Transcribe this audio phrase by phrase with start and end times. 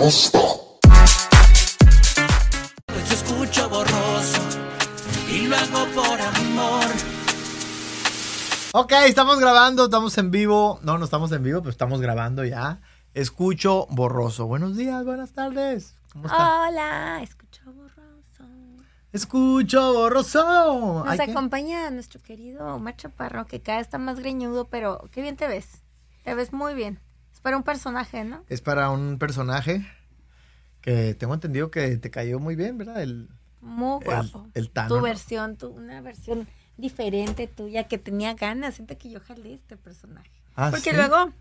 [0.00, 0.38] gusta.
[2.86, 4.40] Pues escucho borroso
[5.30, 6.84] y lo hago por amor.
[8.72, 10.80] Ok, estamos grabando, estamos en vivo.
[10.82, 12.80] No, no estamos en vivo, pero estamos grabando ya.
[13.12, 14.46] Escucho borroso.
[14.46, 15.94] Buenos días, buenas tardes.
[16.12, 16.68] ¿Cómo está?
[16.68, 18.44] Hola, escucho borroso.
[19.12, 21.04] Escucho borroso.
[21.04, 25.36] Nos acompaña nuestro querido Omar Chaparro, que cada vez está más greñudo, pero qué bien
[25.36, 25.82] te ves.
[26.24, 27.00] Te ves muy bien.
[27.40, 28.44] Es para un personaje, ¿no?
[28.48, 29.86] Es para un personaje
[30.82, 33.02] que tengo entendido que te cayó muy bien, ¿verdad?
[33.02, 33.28] El,
[33.62, 34.46] Muy el, guapo.
[34.54, 38.74] el Tano, tu versión, tu, una versión diferente tuya que tenía ganas.
[38.74, 40.30] Siento que yo jalé este personaje.
[40.54, 40.96] Ah, Porque ¿sí?
[40.96, 41.32] luego.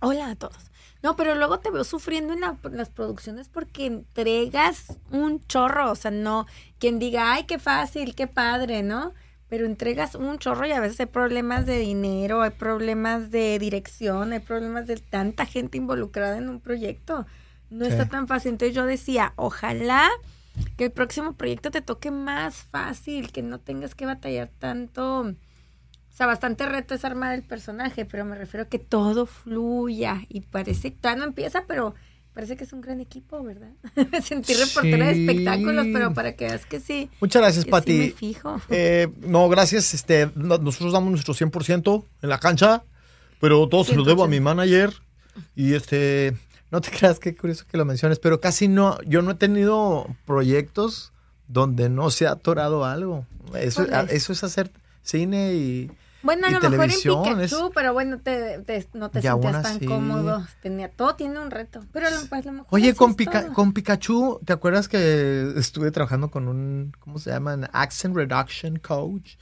[0.00, 0.58] Hola a todos.
[1.02, 5.90] No, pero luego te veo sufriendo en, la- en las producciones porque entregas un chorro.
[5.90, 6.46] O sea, no
[6.78, 9.12] quien diga, ay, qué fácil, qué padre, ¿no?
[9.54, 14.32] Pero entregas un chorro y a veces hay problemas de dinero, hay problemas de dirección,
[14.32, 17.24] hay problemas de tanta gente involucrada en un proyecto.
[17.70, 17.92] No Sí.
[17.92, 18.50] está tan fácil.
[18.50, 20.10] Entonces yo decía, ojalá
[20.76, 25.20] que el próximo proyecto te toque más fácil, que no tengas que batallar tanto.
[25.20, 25.36] O
[26.16, 30.40] sea, bastante reto es armar el personaje, pero me refiero a que todo fluya y
[30.40, 31.94] parece, todavía no empieza, pero
[32.34, 33.70] parece que es un gran equipo, ¿verdad?
[34.12, 37.08] me sentí reportera de espectáculos, pero para que veas que sí.
[37.20, 37.92] Muchas gracias, sí Pati.
[37.98, 38.60] me fijo.
[38.68, 39.94] Eh, no, gracias.
[39.94, 42.84] Este, no- nosotros damos nuestro 100% en la cancha,
[43.40, 44.92] pero todo se lo debo a mi manager.
[45.56, 46.36] Y este,
[46.70, 50.06] no te creas que curioso que lo menciones, pero casi no, yo no he tenido
[50.26, 51.12] proyectos
[51.48, 53.26] donde no se ha atorado algo.
[53.54, 54.70] Eso, eso es hacer
[55.02, 55.90] cine y,
[56.24, 59.76] Bueno, a lo mejor en es- Pikachu, pero bueno, te, te- no te sentías tan
[59.76, 60.44] así- cómodo.
[60.62, 63.14] Tenía, todo tiene un reto, pero a lo, pues, a lo mejor Oye, con,
[63.74, 67.54] Pikachu, ¿te acuerdas que estuve trabajando con un, ¿cómo se llama?
[67.54, 69.36] Un Accent Reduction Coach.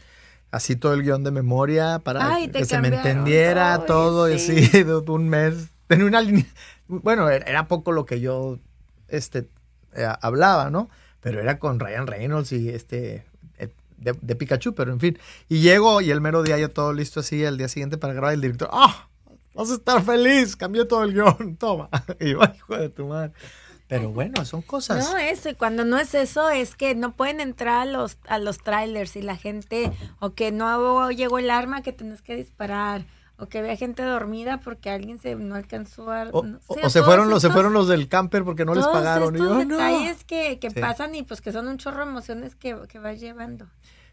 [0.51, 4.39] Así todo el guion de memoria para Ay, que se me entendiera todo, todo, y
[4.39, 4.65] sí.
[4.67, 5.69] así, de un mes.
[5.87, 6.45] Tenía una línea,
[6.89, 8.59] bueno, era, era poco lo que yo
[9.09, 9.49] este,
[9.95, 10.91] eh, hablaba, ¿no?
[11.21, 13.25] Pero era con Ryan Reynolds y este,
[14.03, 15.19] de, de Pikachu, pero en fin.
[15.49, 18.35] Y llego y el mero día ya todo listo así, el día siguiente para grabar
[18.35, 19.09] el director, ¡ah!
[19.55, 21.89] Vas a estar feliz, cambié todo el guion, toma.
[22.21, 23.33] Y yo, "Ay, hijo de tu madre.
[23.87, 25.11] Pero bueno, son cosas.
[25.13, 28.39] No, eso, y cuando no es eso, es que no pueden entrar a los, a
[28.39, 33.05] los trailers y la gente, o que no llegó el arma que tenés que disparar,
[33.39, 36.29] o que había gente dormida porque alguien se no alcanzó a...
[36.33, 38.75] O, no o- sé, o se fueron los, se fueron los del camper porque no
[38.75, 39.35] les pagaron.
[39.35, 39.77] Y estos yo, "No".
[39.77, 40.81] detalles que, que Sí.
[40.81, 43.67] pasan y pues que son un chorro de emociones que, que vas llevando.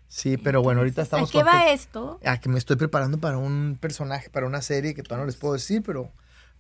[0.07, 2.19] Sí, pero bueno, ahorita estamos ¿A qué va esto?
[2.25, 5.35] a que me estoy preparando para un personaje, para una serie que todavía no les
[5.35, 6.09] puedo decir, pero,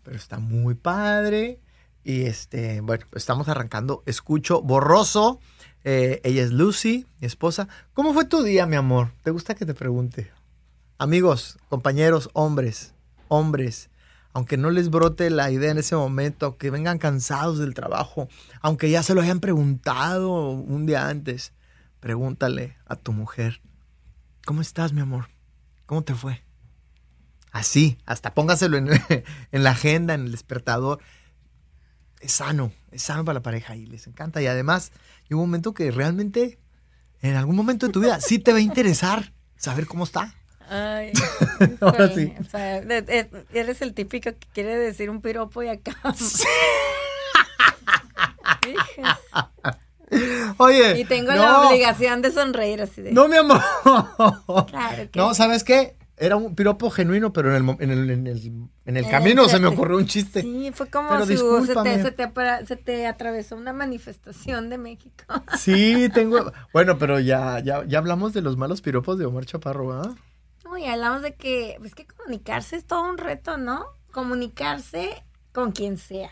[0.03, 1.59] pero está muy padre.
[2.03, 4.03] Y este, bueno, estamos arrancando.
[4.05, 5.39] Escucho borroso.
[5.83, 7.67] Eh, ella es Lucy, mi esposa.
[7.93, 9.09] ¿Cómo fue tu día, mi amor?
[9.23, 10.31] ¿Te gusta que te pregunte?
[11.01, 12.93] Amigos, compañeros, hombres,
[13.29, 13.89] hombres,
[14.33, 18.27] aunque no les brote la idea en ese momento, aunque vengan cansados del trabajo,
[18.59, 21.53] aunque ya se lo hayan preguntado un día antes,
[22.01, 23.61] pregúntale a tu mujer,
[24.45, 25.29] ¿cómo estás, mi amor?
[25.85, 26.43] ¿Cómo te fue?
[27.53, 28.89] Así, hasta póngaselo en,
[29.53, 30.99] en la agenda, en el despertador.
[32.19, 34.41] Es sano, es sano para la pareja y les encanta.
[34.41, 34.91] Y además,
[35.29, 36.59] llega un momento que realmente,
[37.21, 40.35] en algún momento de tu vida, sí te va a interesar saber cómo está.
[40.69, 41.11] Ay,
[41.81, 42.33] Ahora sí.
[42.39, 45.95] O sea, eres el típico que quiere decir un piropo y acá.
[48.67, 49.19] Hijas.
[50.57, 50.99] Oye.
[50.99, 53.11] Y tengo no, la obligación de sonreír así de.
[53.11, 53.61] No, mi amor.
[54.67, 55.35] Claro que No, sí.
[55.37, 55.95] ¿sabes qué?
[56.21, 58.51] Era un piropo genuino, pero en el, en el, en el,
[58.85, 60.41] en el Eh, camino se me ocurrió un chiste.
[60.41, 64.69] Sí, fue como Pero si se, te, se, te, apra- se te atravesó una manifestación
[64.69, 65.23] de México.
[65.57, 66.51] Sí, tengo.
[66.73, 70.11] Bueno, pero ya, ya, ya hablamos de los malos piropos de Omar Chaparro, ¿verdad?
[70.77, 73.85] Y hablamos de que, pues que comunicarse es todo un reto, ¿no?
[74.11, 76.31] Comunicarse con quien sea.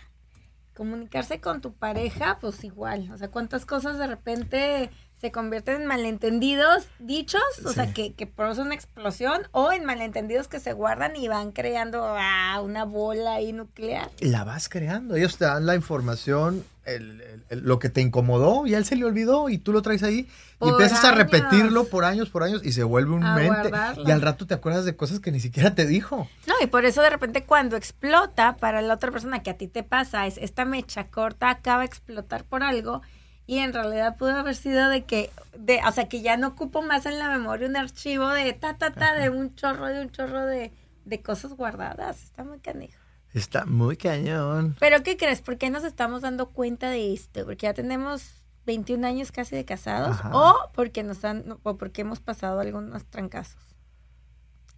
[0.76, 3.12] Comunicarse con tu pareja, pues igual.
[3.12, 8.28] O sea, cuántas cosas de repente se convierten en malentendidos dichos, o sea, que, que
[8.28, 13.34] producen una explosión, o en malentendidos que se guardan y van creando ah, una bola
[13.36, 14.10] ahí nuclear.
[14.20, 15.16] La vas creando.
[15.16, 18.86] Ellos te dan la información, el- el- el- lo que te incomodó, y a él
[18.86, 20.28] se le olvidó, y tú lo traes ahí.
[20.60, 23.48] y empiezas a repetirlo por años, por años, y se vuelve un A mente.
[23.70, 24.04] guardarlo.
[24.08, 26.28] Y al rato te acuerdas de cosas que ni siquiera te dijo.
[26.48, 29.68] No, y por eso de repente cuando explota para la otra persona que a ti
[29.68, 33.04] te pasa, es esta mecha corta acaba de explotar por algo
[33.48, 36.82] y en realidad pudo haber sido de que, de, o sea, que ya no ocupo
[36.82, 40.12] más en la memoria un archivo de ta, ta, ta, de un chorro, de un
[40.12, 40.72] chorro de,
[41.06, 42.22] de cosas guardadas.
[42.24, 43.00] Está muy canijo.
[43.34, 44.76] Está muy cañón.
[44.80, 45.42] Pero ¿qué crees?
[45.42, 47.46] ¿Por qué nos estamos dando cuenta de esto?
[47.46, 50.32] Porque ya tenemos 21 años casi de casados Ajá.
[50.34, 53.62] o porque nos han o porque hemos pasado algunos trancazos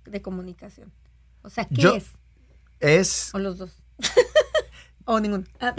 [0.06, 0.92] de comunicación.
[1.42, 2.08] O sea, ¿qué Yo- es?
[2.80, 3.34] Es.
[3.34, 3.72] O los dos.
[5.12, 5.44] O ninguno.
[5.60, 5.74] Ah.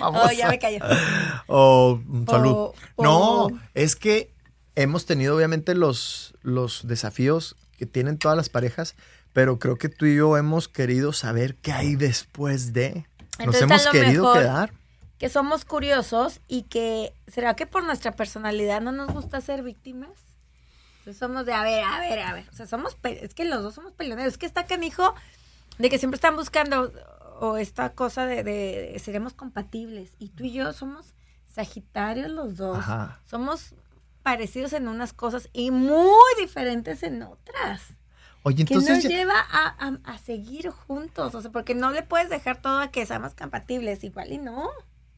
[0.00, 0.78] Vamos oh, ya me cayó.
[1.48, 2.52] O mm, salud.
[2.52, 4.30] O- o- No, es que
[4.76, 8.94] hemos tenido obviamente los, los desafíos que tienen todas las parejas,
[9.32, 13.06] pero creo que tú y yo hemos querido saber qué hay después de.
[13.38, 14.72] Nos Entonces, hemos a lo querido mejor- quedar.
[15.18, 20.10] Que somos curiosos y que, ¿será que por nuestra personalidad no nos gusta ser víctimas?
[21.00, 22.46] Entonces somos de, a ver, a ver, a ver.
[22.52, 24.34] O sea, somos, es que los dos somos peleoneros.
[24.34, 25.12] Es que está canijo
[25.78, 26.92] de que siempre están buscando
[27.40, 30.12] o esta cosa de, seremos compatibles.
[30.18, 31.14] Y tú y yo somos
[31.48, 32.78] sagitarios los dos.
[32.78, 33.20] Ajá.
[33.24, 33.74] Somos
[34.22, 36.08] parecidos en unas cosas y muy
[36.40, 37.82] diferentes en otras.
[38.42, 39.10] Oye, que nos entonces.
[39.10, 41.34] ya- lleva a, a- a seguir juntos.
[41.34, 44.04] O sea, porque no le puedes dejar todo a que seamos compatibles.
[44.04, 44.68] Igual y no.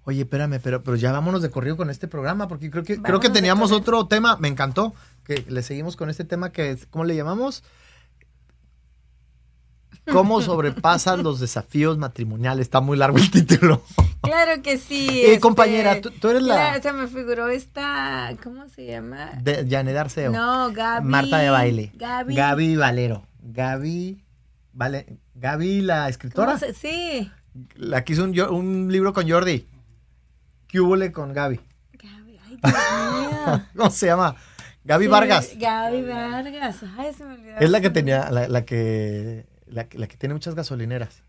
[0.05, 3.21] Oye, espérame, pero, pero ya vámonos de corrido con este programa, porque creo que, creo
[3.21, 4.95] que teníamos otro tema, me encantó,
[5.25, 7.63] que le seguimos con este tema que, es- ¿cómo le llamamos?
[10.11, 12.63] ¿Cómo sobrepasan los desafíos matrimoniales?
[12.67, 13.83] Está muy largo el título.
[14.23, 15.23] Claro que sí.
[15.25, 18.35] Eh, compañera, tú- tú eres la- Claro, se me figuró esta.
[18.43, 19.31] ¿Cómo se llama?
[19.43, 20.33] De Janet Arceo.
[20.33, 21.07] No, Gaby.
[21.09, 21.93] Marta de baile.
[21.95, 22.35] Gaby.
[22.35, 23.27] Gaby Valero.
[23.41, 24.23] Gaby.
[24.73, 25.19] Vale.
[25.35, 26.59] Gaby, la ¿Cómo escritora.
[26.59, 27.31] se- Sí.
[27.77, 29.67] La que hizo un, libro con Jordi.
[30.69, 31.61] ¿Qué hubo con Gaby?
[31.95, 32.73] Gaby, ay, Dios
[33.47, 33.63] mío.
[33.77, 34.37] ¿Cómo se llama?
[34.85, 35.51] Gaby Sí, Vargas.
[35.57, 36.77] Gaby Vargas.
[36.97, 37.59] Ay, se me olvidó.
[37.59, 41.23] Es la que tenía, la, la que, la, que- la que tiene muchas gasolineras.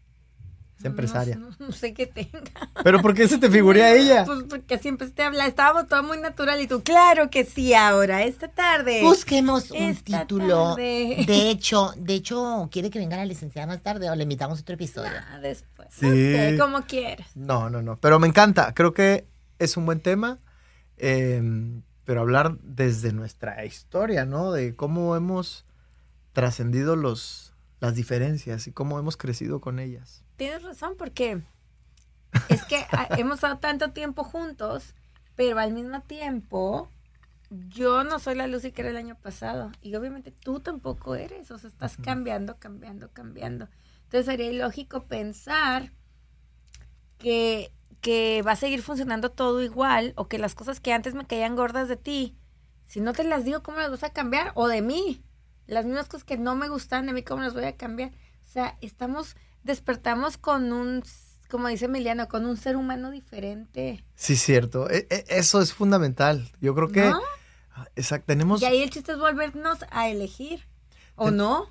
[0.80, 1.36] Es empresaria.
[1.36, 2.42] No, no- no sé qué tenga.
[2.84, 4.26] ¿Pero por qué se te figuré a ella?
[4.26, 5.46] Pues porque siempre te habla.
[5.46, 9.02] Estábamos todo muy natural y tú, claro que sí, ahora, esta tarde.
[9.04, 10.70] Busquemos un título.
[10.70, 11.24] tarde.
[11.28, 14.62] De hecho, de hecho, ¿quiere que venga la licenciada más tarde o le invitamos a
[14.64, 15.12] otro episodio?
[15.30, 15.90] Ah, después.
[15.92, 16.08] Sí.
[16.08, 17.28] No como quieras.
[17.36, 17.98] No, no, no.
[17.98, 18.74] Pero me encanta.
[18.74, 19.28] Creo que
[19.60, 20.40] es un buen tema.
[20.98, 21.42] eh,
[22.04, 24.52] pero hablar desde nuestra historia, ¿no?
[24.52, 25.66] De cómo hemos
[26.34, 27.51] trascendido los,
[27.82, 30.24] las diferencias y cómo hemos crecido con ellas.
[30.38, 31.42] Tienes razón, porque
[32.48, 32.86] es que
[33.18, 34.96] hemos estado tanto tiempo juntos,
[35.36, 36.90] pero al mismo tiempo
[37.50, 39.72] yo no soy la Lucy que era el año pasado.
[39.82, 41.52] Y obviamente tú tampoco eres.
[41.52, 43.68] O sea, estás cambiando, cambiando, cambiando.
[44.04, 45.92] Entonces sería ilógico pensar
[47.18, 51.26] que, que va a seguir funcionando todo igual o que las cosas que antes me
[51.26, 52.38] caían gordas de ti,
[52.86, 54.52] si no te las digo, ¿cómo las vas a cambiar?
[54.54, 55.24] O de mí.
[55.72, 58.12] Las mismas cosas que no me gustan de mí, ¿cómo las voy a cambiar?
[58.46, 61.02] O sea, estamos, despertamos con un,
[61.50, 64.04] como dice Emiliano, con un ser humano diferente.
[64.16, 64.90] Sí, cierto.
[64.90, 66.52] E- e- eso es fundamental.
[66.60, 67.06] Yo creo que...
[67.10, 67.22] ¿No?
[67.96, 68.26] Exacto.
[68.28, 68.62] Tenemos...
[68.62, 70.68] Y ahí el chiste es volvernos a elegir.
[71.16, 71.66] ¿O Ten- no?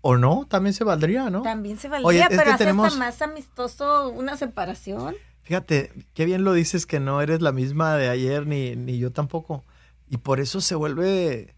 [0.00, 1.42] O no, también se valdría, ¿no?
[1.42, 5.14] También se Oye, valdría, es pero hace tenemos- hasta más amistoso una separación.
[5.42, 9.12] Fíjate, qué bien lo dices que no eres la misma de ayer ni, ni yo
[9.12, 9.64] tampoco.
[10.08, 11.54] Y por eso se vuelve,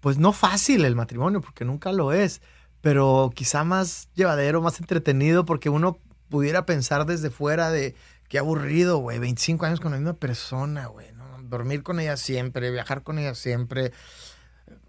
[0.00, 2.40] pues no fácil el matrimonio, porque nunca lo es,
[2.80, 5.98] pero quizá más llevadero, más entretenido, porque uno
[6.28, 7.94] pudiera pensar desde fuera de
[8.28, 11.20] qué aburrido, güey, 25 años con la misma persona, güey, ¿no?
[11.50, 13.92] dormir con ella siempre, viajar con ella siempre,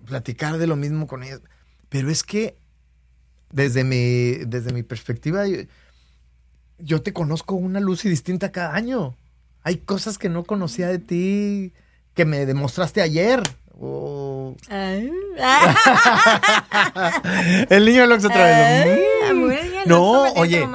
[0.06, 1.40] platicar de lo mismo con ella.
[1.90, 2.56] Pero es que
[3.52, 5.44] desde mi, desde mi perspectiva,
[6.78, 9.16] yo, te conozco una luz y distinta cada año.
[9.64, 11.74] Hay cosas que no conocía de ti
[12.14, 13.42] que me demostraste ayer.
[17.70, 18.86] El niño lo otra vez.
[18.88, 19.02] Ay,
[19.34, 19.90] Mm.
[19.90, 20.68] No, oye,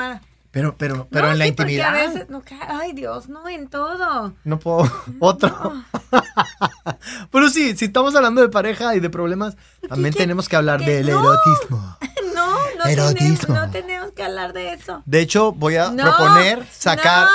[0.51, 1.95] pero, pero, pero No, en la sí, porque intimidad.
[1.95, 4.33] A veces, no, ca- ay, Dios, no, en todo.
[4.45, 4.91] No puedo.
[5.21, 5.85] Otro.
[7.31, 9.57] pero sí, si estamos hablando de pareja y de problemas,
[9.89, 10.21] también qué?
[10.21, 10.91] tenemos que hablar ¿Qué?
[10.97, 11.99] del erotismo.
[12.35, 13.39] No, no Erotismo.
[13.39, 15.03] tenemos, no tenemos que hablar de eso.
[15.07, 17.27] De hecho, voy a proponer sacar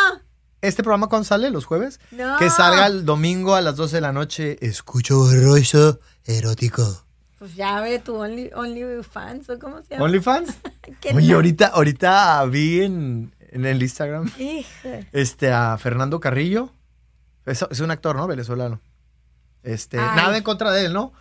[0.61, 1.99] este programa cuando sale los jueves.
[2.11, 2.37] No.
[2.37, 4.57] Que salga el domingo a las 12 de la noche.
[4.61, 7.05] Escucho borroso erótico.
[7.39, 10.05] Pues ya ve tu Only, OnlyFans o cómo se llama.
[10.05, 10.57] ¿OnlyFans?
[11.01, 11.35] ¿Qué Oye, no?
[11.35, 15.07] ahorita, ahorita vi en, en el Instagram Híjole.
[15.11, 16.71] este, a Fernando Carrillo.
[17.45, 18.27] Es, es un actor, ¿no?
[18.27, 18.79] Venezolano.
[19.63, 20.15] Este, Ay.
[20.15, 21.13] nada en contra de él, ¿no?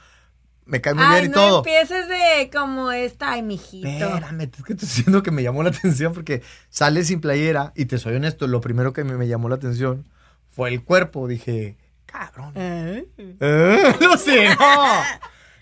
[0.67, 1.59] Me cae muy Ay, bien y no todo.
[1.59, 3.89] empieces de como esta, ay, mijito.
[3.89, 7.87] Espérame, es que estoy diciendo que me llamó la atención porque sale sin playera y
[7.87, 10.07] te soy honesto, lo primero que me, me llamó la atención
[10.49, 11.27] fue el cuerpo.
[11.27, 11.77] Dije,
[12.11, 12.53] cabrón.
[12.57, 13.07] Ay.
[13.19, 15.03] Eh, no sé, no.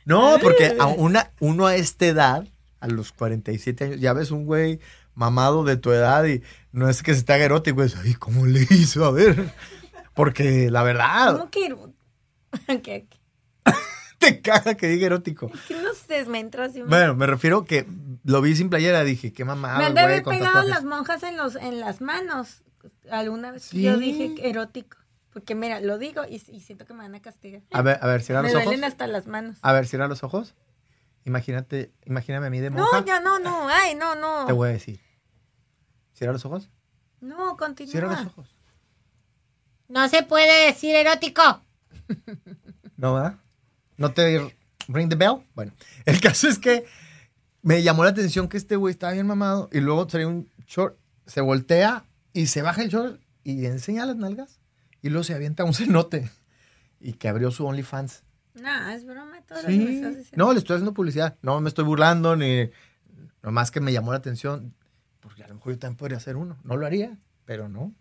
[0.04, 2.46] No, porque a una, uno a esta edad,
[2.80, 4.80] a los 47 años, ya ves un güey
[5.14, 8.46] mamado de tu edad y no es que se te haga erótico, es, ay, ¿cómo
[8.46, 9.04] le hizo?
[9.04, 9.52] A ver.
[10.14, 11.74] Porque la verdad, ¿Cómo que
[14.18, 15.50] te caga que diga erótico.
[15.68, 17.86] que no se me entra así un- Bueno, me refiero que
[18.24, 19.78] lo vi sin playera, dije, qué mamada.
[19.78, 22.62] Me han de haber pegado las monjas en los en las manos.
[23.10, 23.82] Alguna vez Sí.
[23.82, 24.96] yo dije erótico.
[25.32, 27.62] Porque mira, lo digo y, y siento que me van a castigar.
[27.72, 28.64] A ver, a ver, cierra me los ojos.
[28.66, 29.58] duelen hasta las manos.
[29.62, 30.54] A ver, cierra los ojos.
[31.24, 33.00] Imagínate, imagíname a mí de monja.
[33.00, 33.68] No, ya no, no.
[33.68, 34.46] Ay, no, no.
[34.46, 35.00] Te voy a decir.
[36.14, 36.70] ¿Cierra los ojos?
[37.20, 37.90] No, continúa.
[37.90, 38.56] Cierra los ojos.
[39.88, 41.42] No se puede decir erótico.
[42.96, 43.36] ¿No, verdad?
[43.96, 44.54] ¿No te
[44.88, 45.44] ring the bell?
[45.54, 45.72] Bueno,
[46.04, 46.86] el caso es que
[47.62, 50.96] me llamó la atención que este güey estaba bien mamado y luego trae un short,
[51.26, 54.60] se voltea y se baja el short y enseña las nalgas
[55.02, 56.30] y luego se avienta un cenote
[57.00, 58.24] y que abrió su OnlyFans.
[58.54, 59.94] No, es broma todo lo que me Sí.
[59.96, 60.44] estás diciendo.
[60.46, 61.36] No, le estoy haciendo publicidad.
[61.42, 62.70] No me estoy burlando ni...
[63.42, 64.74] Nomás que me llamó la atención
[65.20, 66.58] porque a lo mejor yo también podría hacer uno.
[66.64, 67.94] No lo haría, pero no.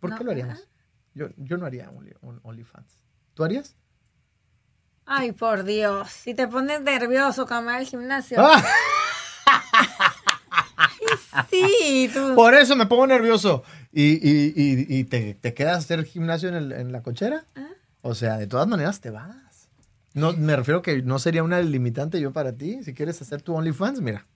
[0.00, 0.68] ¿Por No, qué lo haríamos?
[1.14, 3.04] Yo, yo no haría un, un OnlyFans.
[3.34, 3.76] ¿Tú harías?
[5.04, 6.10] Ay, por Dios.
[6.10, 8.38] Si te pones nervioso vas al gimnasio.
[8.40, 8.64] ¡Ah!
[11.50, 12.34] Sí, tú.
[12.34, 13.62] Por eso me pongo nervioso.
[13.98, 17.46] ¿Y, y, y, y te, te quedas a hacer gimnasio en, el- en la cochera?
[17.54, 17.68] Ah.
[18.02, 19.70] O sea, de todas maneras te vas.
[20.12, 22.84] No, me refiero que no sería una limitante yo para ti.
[22.84, 24.26] Si quieres hacer tu OnlyFans, mira.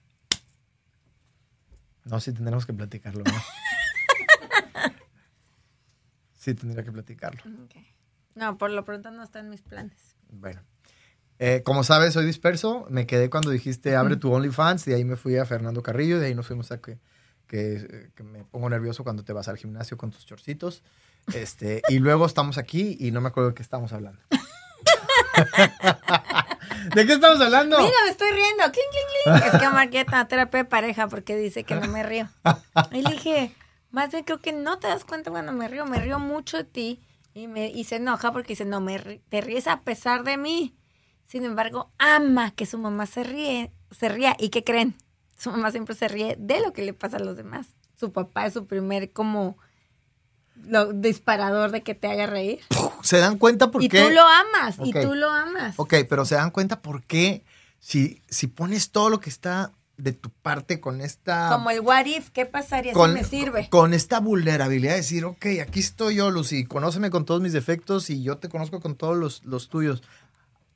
[2.05, 3.23] No, sí tendremos que platicarlo.
[3.23, 3.31] ¿no?
[6.39, 7.41] sí tendría que platicarlo.
[7.63, 7.75] Ok.
[8.35, 10.15] No, por lo pronto no está en mis planes.
[10.29, 10.61] Bueno.
[11.39, 12.85] Eh, como sabes, soy disperso.
[12.89, 14.87] Me quedé cuando dijiste abre tu OnlyFans.
[14.87, 16.19] Y ahí me fui a Fernando Carrillo.
[16.19, 16.97] De ahí nos fuimos a que,
[17.51, 20.83] que, que me pongo nervioso cuando te vas al gimnasio con tus chorcitos.
[21.33, 24.21] Este, y luego estamos aquí y no me acuerdo de qué estamos hablando.
[26.95, 27.77] ¿De qué estamos hablando?
[27.77, 28.63] Mira, me estoy riendo.
[28.71, 29.03] Cling, cling,
[29.35, 29.53] cling.
[29.53, 32.29] Es que marqué una terapia de pareja porque dice que no me río.
[32.91, 33.53] Y le dije,
[33.91, 35.85] más bien creo que no te das cuenta cuando me río.
[35.85, 37.01] Me río mucho de ti.
[37.33, 38.97] Y, me, y se enoja porque dice, no, me
[39.29, 40.73] te ríes a pesar de mí.
[41.25, 44.37] Sin embargo, ama que su mamá se ríe, se ría.
[44.39, 44.95] ¿Y qué creen?
[45.41, 47.65] Su mamá siempre se ríe de lo que le pasa a los demás.
[47.99, 49.57] Su papá es su primer como
[50.67, 52.59] lo, disparador de que te haga reír.
[53.01, 54.03] ¿Se dan cuenta por y qué?
[54.03, 55.73] tú lo amas, y tú lo amas.
[55.77, 57.43] Ok, pero se dan cuenta por qué
[57.79, 61.49] si, si pones todo lo que está de tu parte con esta...
[61.49, 63.67] Como el what if, ¿qué pasaría con, si me sirve?
[63.71, 68.11] con esta vulnerabilidad de decir, ok, aquí estoy yo, Lucy, conóceme con todos mis defectos
[68.11, 70.03] y yo te conozco con todos los, los tuyos.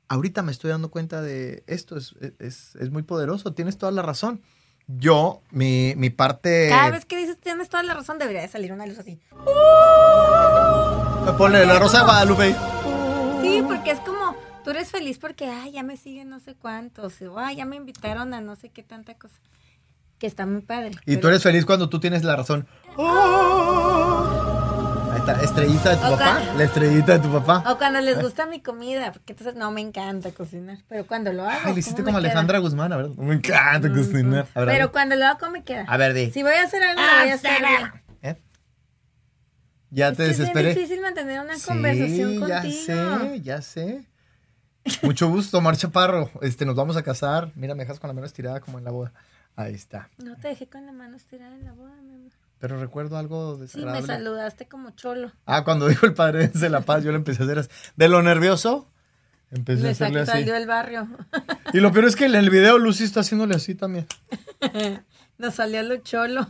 [0.08, 4.02] Ahorita me estoy dando cuenta de esto, es, es, es muy poderoso, tienes toda la
[4.02, 4.42] razón.
[4.88, 6.68] Yo, mi, mi parte...
[6.68, 9.18] Cada vez que dices tienes toda la razón, debería de salir una luz así.
[11.24, 12.54] Me pone la rosa de Guadalupe.
[13.42, 17.20] Sí, porque es como, tú eres feliz porque, ay, ya me siguen no sé cuántos,
[17.22, 19.34] o ay, ya me invitaron a no sé qué tanta cosa.
[20.18, 20.92] Que está muy padre.
[21.04, 22.66] Y tú eres feliz cuando tú tienes la razón.
[22.96, 24.55] Ahí
[25.32, 26.40] estrellita de tu papá.
[26.56, 27.70] La estrellita de tu papá.
[27.72, 30.78] O cuando les gusta mi comida, porque entonces no me encanta cocinar.
[30.88, 31.60] Pero cuando lo hago.
[31.64, 32.30] Ay, le hiciste ¿cómo como me queda?
[32.32, 33.10] Alejandra Guzmán, a ver.
[33.16, 34.46] Me encanta cocinar.
[34.54, 34.90] A ver, a Pero ver.
[34.92, 35.84] cuando lo hago, ¿cómo me queda?
[35.88, 36.30] A ver, di.
[36.30, 37.90] Si voy a hacer algo, lo voy a hacer bien.
[38.22, 38.40] ¿Eh?
[39.90, 40.74] Ya Es te que es desesperé.
[40.74, 42.84] difícil mantener una Sí, conversación ya contigo.
[42.84, 44.06] sé, ya sé.
[45.02, 46.30] Mucho gusto, Mar Chaparro.
[46.42, 47.50] Este, nos vamos a casar.
[47.56, 49.12] Mira, me dejas con la mano estirada como en la boda.
[49.56, 50.10] Ahí está.
[50.18, 52.30] No te dejé con la mano estirada en la boda, mi amor.
[52.58, 54.06] Pero recuerdo algo Sí, me desagradable.
[54.06, 55.30] saludaste como cholo.
[55.44, 57.68] ah, cuando dijo el padre de la paz, yo le empecé a hacer así.
[57.96, 58.90] De lo nervioso,
[59.50, 60.30] empecé a Le hacerle así.
[60.32, 61.06] salió el barrio.
[61.74, 64.06] Y lo peor es que en el video Lucy está haciéndole así también.
[65.38, 66.46] Nos salió lo cholo.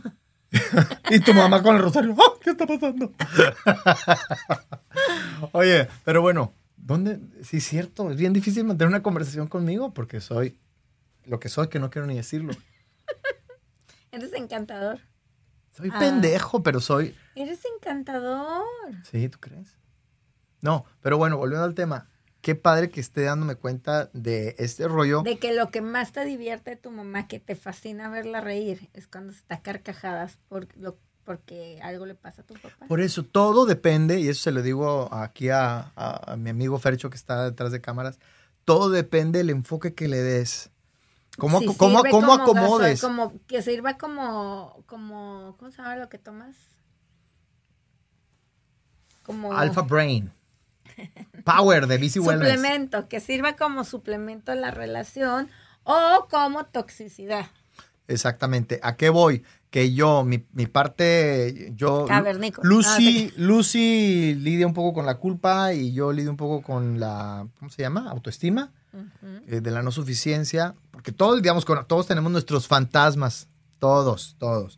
[1.09, 2.15] Y tu mamá con el rosario.
[2.17, 2.33] ¡Ah!
[2.41, 3.11] ¿Qué está pasando?
[5.51, 7.19] Oye, pero bueno, ¿dónde?
[7.43, 8.11] Sí, es cierto.
[8.11, 10.57] Es bien difícil mantener una conversación conmigo porque soy
[11.25, 12.53] lo que soy, que no quiero ni decirlo.
[14.11, 14.99] Eres encantador.
[15.77, 15.99] Soy Ah.
[15.99, 17.15] pendejo, pero soy.
[17.35, 18.63] Eres encantador.
[19.09, 19.77] Sí, ¿tú crees?
[20.61, 22.09] No, pero bueno, volviendo al tema.
[22.41, 25.21] Qué padre que esté dándome cuenta de este rollo.
[25.21, 28.89] De que lo que más te divierte de tu mamá, que te fascina verla reír,
[28.93, 32.87] es cuando está a carcajadas por lo, porque algo le pasa a tu papá.
[32.87, 36.79] Por eso todo depende, y eso se lo digo aquí a, a- a mi amigo
[36.79, 38.19] Fercho que está detrás de cámaras,
[38.65, 40.71] todo depende del enfoque que le des.
[41.37, 42.99] ¿Cómo, cómo, cómo como acomodes?
[42.99, 46.55] como que sirva como, como, ¿cómo se llama lo que tomas?
[49.23, 50.31] Como Alpha Brain.
[51.43, 52.53] Power de BC Wellness.
[52.53, 55.49] suplemento, que sirva como suplemento a la relación
[55.83, 57.45] o como toxicidad.
[58.07, 58.79] Exactamente.
[58.83, 59.43] ¿A qué voy?
[59.69, 62.05] Que yo, mi, mi parte, yo...
[62.05, 62.67] Cavernícola.
[62.67, 67.47] Lucy, Lucy lidia un poco con la culpa y yo lidio un poco con la,
[67.59, 68.09] ¿cómo se llama?
[68.09, 68.71] Autoestima.
[69.47, 70.73] eh, de la no suficiencia.
[71.07, 73.47] Porque todos, digamos, todos tenemos nuestros fantasmas.
[73.79, 74.77] Todos, todos.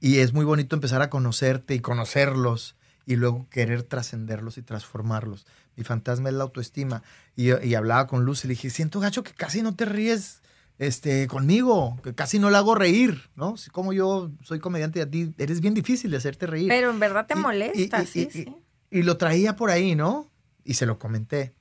[0.00, 2.74] Y es muy bonito empezar a conocerte y conocerlos
[3.06, 5.46] y luego querer trascenderlos y transformarlos.
[5.76, 7.04] Mi fantasma es la autoestima.
[7.36, 10.42] Y, y hablaba con Lucy y le dije, siento gacho que casi no te ríes
[10.80, 13.54] este, conmigo, que casi no la hago reír, ¿no?
[13.70, 16.66] Como yo soy comediante y a ti eres bien difícil de hacerte reír.
[16.70, 18.52] Pero en verdad te Y- molesta, y- sí, sí.
[18.90, 20.28] y lo traía por ahí, ¿no?
[20.64, 21.54] Y se lo comenté.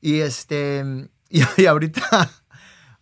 [0.00, 2.30] Y este, y ahorita,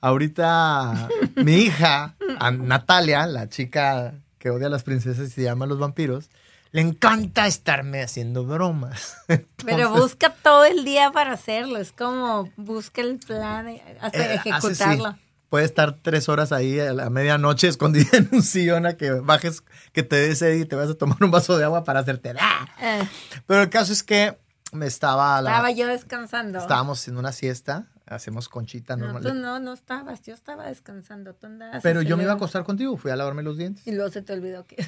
[0.01, 2.17] ahorita mi hija,
[2.53, 6.31] Natalia, la chica que odia a las princesas y se llama a los vampiros,
[6.73, 9.17] le encanta estarme haciendo bromas.
[9.67, 11.79] Pero busca todo el día para hacerlo.
[11.79, 14.83] Es como busca el plan eh, hasta eh, hace- sí.
[14.83, 15.19] ejecutarlo.
[15.49, 19.65] Puede estar tres horas ahí a la medianoche escondida en un sillón a que bajes,
[19.93, 22.33] que te des sed y te vas a tomar un vaso de agua para hacerte.
[22.41, 22.69] ¡ah!
[22.81, 23.03] Eh,
[23.49, 24.39] Pero el caso es que
[24.73, 25.43] me estaba.
[25.43, 26.61] la- estaba yo descansando.
[26.61, 29.23] estábamos en una siesta, hacemos conchita no, normal.
[29.23, 30.23] tú no, no estabas.
[30.23, 31.35] Yo estaba descansando.
[31.35, 31.49] Tú
[31.83, 33.87] Pero yo me iba a acostar contigo, fui a lavarme los dientes.
[33.87, 34.77] Y luego se te olvidó que.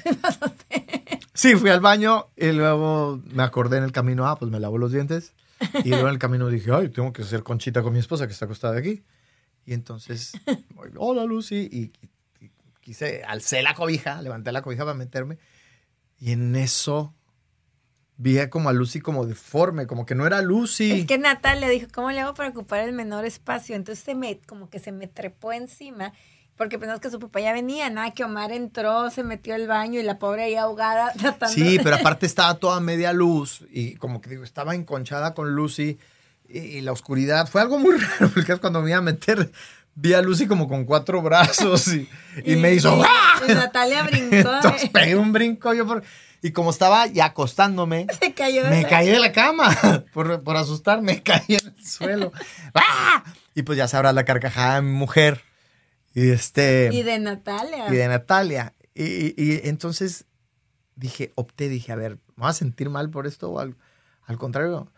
[1.35, 4.77] Sí, fui al baño y luego me acordé en el camino, ah, pues me lavo
[4.77, 5.33] los dientes.
[5.83, 8.33] Y luego en el camino dije, ay, tengo que hacer conchita con mi esposa que
[8.33, 9.03] está acostada aquí.
[9.65, 10.33] Y entonces,
[10.95, 12.51] hola Lucy, y, y- y
[12.81, 15.39] quise, alcé la cobija, levanté la cobija para meterme.
[16.19, 17.15] Y en eso
[18.17, 20.91] vi como a Lucy como deforme, como que no era Lucy.
[20.91, 23.75] Es que Natalia dijo, ¿cómo le hago para ocupar el menor espacio?
[23.75, 26.13] Entonces se me, como que se me trepó encima,
[26.55, 29.99] porque pensamos que su papá ya venía, nada, que Omar entró, se metió al baño
[29.99, 33.95] y la pobre ahí ahogada tratando Sí, de- pero aparte estaba toda media luz y
[33.95, 35.97] como que digo, estaba enconchada con Lucy
[36.47, 37.47] y, y la oscuridad.
[37.49, 39.51] Fue algo muy raro porque es cuando me iba a meter,
[39.95, 42.07] vi a Lucy como con cuatro brazos y,
[42.45, 42.95] y me hizo...
[42.97, 43.41] y- ¡ah!
[43.47, 44.35] y Natalia brincó.
[44.35, 46.03] Entonces eh, pegué un brinco yo por-
[46.43, 49.75] y como estaba ya acostándome, se cayó de me la- caí de la cama
[50.13, 52.31] por, por asustarme, caí en el suelo.
[52.75, 53.23] ¡Ah!
[53.55, 55.41] Y pues ya sabrás la carcajada de mi mujer
[56.13, 57.87] y este Y de Natalia.
[57.91, 58.73] y de Natalia.
[58.93, 60.25] Y, y- y entonces
[60.95, 63.75] dije, opté, dije, a ver, ¿me voy a sentir mal por esto o al,
[64.25, 64.91] al contrario?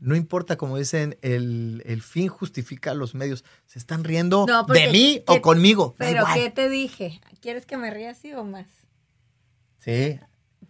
[0.00, 3.44] No importa, como dicen, el, el fin justifica los medios.
[3.66, 5.94] ¿Se están riendo No, porque- de mí ¿qué- o conmigo?
[5.98, 6.24] Pero.
[6.34, 7.20] ¿qué te dije?
[7.40, 8.66] ¿Quieres que me ría así o más?
[9.78, 10.18] Sí.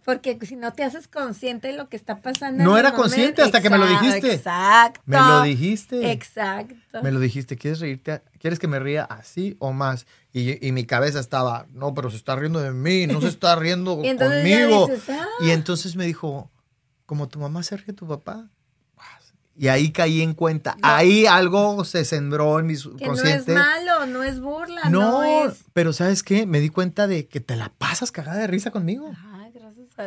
[0.05, 2.63] Porque si no te haces consciente de lo que está pasando.
[2.63, 4.33] No en era consciente hasta que me lo dijiste.
[4.33, 5.01] Exacto.
[5.05, 6.11] Me lo dijiste.
[6.11, 7.03] Exacto.
[7.03, 8.21] Me lo dijiste, ¿quieres reírte?
[8.39, 10.07] ¿Quieres que me ría así o más?
[10.33, 13.55] Y, y mi cabeza estaba, no, pero se está riendo de mí, no se está
[13.55, 14.87] riendo Y entonces ya conmigo.
[14.87, 15.25] dices, "Ah".
[15.41, 16.49] Y entonces me dijo,
[17.05, 18.47] como tu mamá se ríe de tu papá.
[19.61, 20.77] Y ahí caí en cuenta.
[20.81, 23.53] Ahí algo se sembró en mi Que no es subconsciente.
[23.53, 25.65] malo, no es burla, no, no, es.
[25.73, 26.45] pero ¿sabes qué?
[26.45, 29.11] Me di cuenta de que te la pasas cagada de risa conmigo.
[29.28, 29.28] Ay,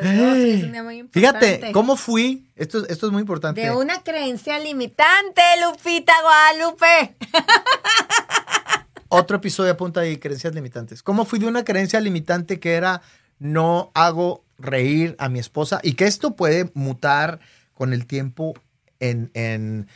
[0.01, 0.37] gracias a Dios.
[0.37, 1.47] Ey, es un día muy importante.
[1.47, 2.51] Fíjate, ¿cómo fui?
[2.57, 3.61] Esto, esto es muy importante.
[3.61, 7.17] De una creencia limitante, Lupita Guadalupe.
[9.09, 11.03] Otro episodio apunta ahí, creencias limitantes.
[11.03, 13.03] ¿Cómo fui de una creencia limitante que era
[13.39, 15.81] no hago reír a mi esposa?
[15.83, 17.41] Y que esto puede mutar
[17.75, 18.55] con el tiempo
[19.01, 19.87] en, en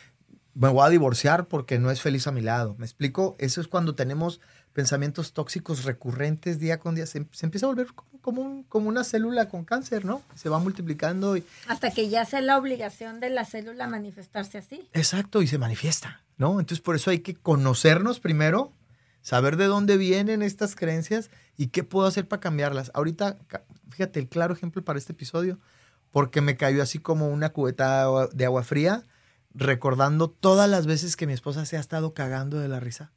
[0.52, 2.74] me voy a divorciar porque no es feliz a mi lado.
[2.78, 3.36] ¿Me explico?
[3.38, 4.40] Eso es cuando tenemos
[4.76, 7.06] pensamientos tóxicos recurrentes día con día.
[7.06, 10.20] Se, se empieza a volver como, como, un- como una célula con cáncer, ¿no?
[10.34, 14.86] Se va multiplicando y, Hasta que ya sea la obligación de la célula manifestarse así.
[14.92, 16.60] Exacto, y se manifiesta, ¿no?
[16.60, 18.70] Entonces por eso hay que conocernos primero,
[19.22, 22.90] saber de dónde vienen estas creencias y qué puedo hacer para cambiarlas.
[22.92, 23.38] Ahorita,
[23.88, 25.58] fíjate, el claro ejemplo para este episodio,
[26.10, 29.04] porque me cayó así como una cubeta de agua fría,
[29.54, 33.10] recordando todas las veces que mi esposa se ha estado cagando de la risa,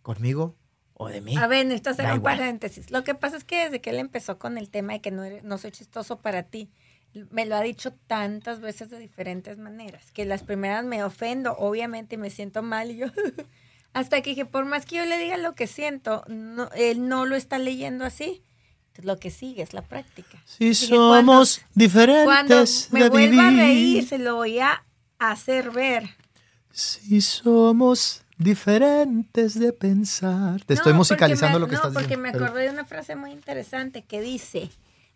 [0.00, 0.56] conmigo
[0.94, 1.36] o de mí.
[1.36, 2.38] A ver, necesito hacer Da un igual.
[2.38, 2.90] paréntesis.
[2.90, 5.24] Lo que pasa es que desde que él empezó con el tema de que no,
[5.24, 6.70] eres- no soy chistoso para ti,
[7.30, 12.16] me lo ha dicho tantas veces de diferentes maneras, que las primeras me ofendo, obviamente,
[12.16, 13.06] y me siento mal, y yo...
[13.92, 17.26] Hasta que dije, por más que yo le diga lo que siento, no, él no
[17.26, 18.42] lo está leyendo así.
[18.88, 20.42] Entonces, lo que sigue es la práctica.
[20.44, 24.84] Si Dije, cuando- somos diferentes Cuando me vuelva a reír, se lo voy a
[25.20, 26.10] hacer ver.
[26.72, 30.62] Si somos diferentes de pensar.
[30.64, 32.22] Te estoy musicalizando porque me- lo que no, estás porque diciendo.
[32.22, 34.70] me pero- acordé de una frase muy interesante que dice,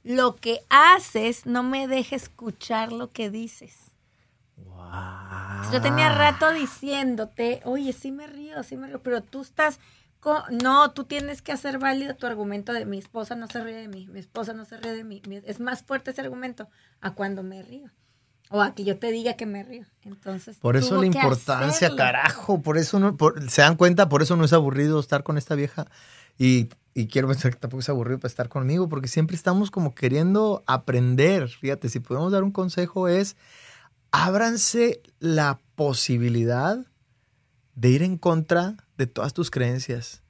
[0.04, 3.74] lo que haces no me deja escuchar lo que dices.
[5.72, 9.78] Yo tenía rato diciéndote, oye, sí me río, sí me río, pero tú estás,
[10.62, 13.88] no, tú tienes que hacer válido tu argumento de mi esposa no se ríe de
[13.88, 15.20] mí, mi esposa no se ríe de mí.
[15.44, 16.68] Es más fuerte ese argumento
[17.00, 17.90] a cuando me río.
[18.50, 19.84] O a que yo te diga que me río.
[20.04, 22.62] Entonces, Por eso la importancia, carajo.
[22.62, 25.54] Por eso no, por- se dan cuenta, por eso no es aburrido estar con esta
[25.54, 25.86] vieja.
[26.38, 29.94] Y, y quiero pensar que tampoco es aburrido para estar conmigo, porque siempre estamos como
[29.94, 31.48] queriendo aprender.
[31.48, 33.36] Fíjate, si podemos dar un consejo es,
[34.12, 36.78] ábranse la posibilidad
[37.74, 40.22] de ir en contra de todas tus creencias.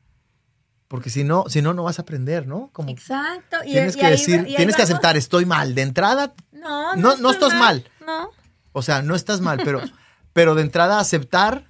[0.88, 2.70] Porque si no, si no, no vas a aprender, ¿no?
[2.72, 3.58] Como Exacto.
[3.64, 5.74] Y, tienes y que ahí- decir, y tienes que aceptar, estoy mal.
[5.74, 7.84] De entrada, No, No- no, no estoy mal.
[8.08, 8.30] No.
[8.72, 9.80] o sea, no estás mal, pero,
[10.32, 11.68] pero de entrada aceptar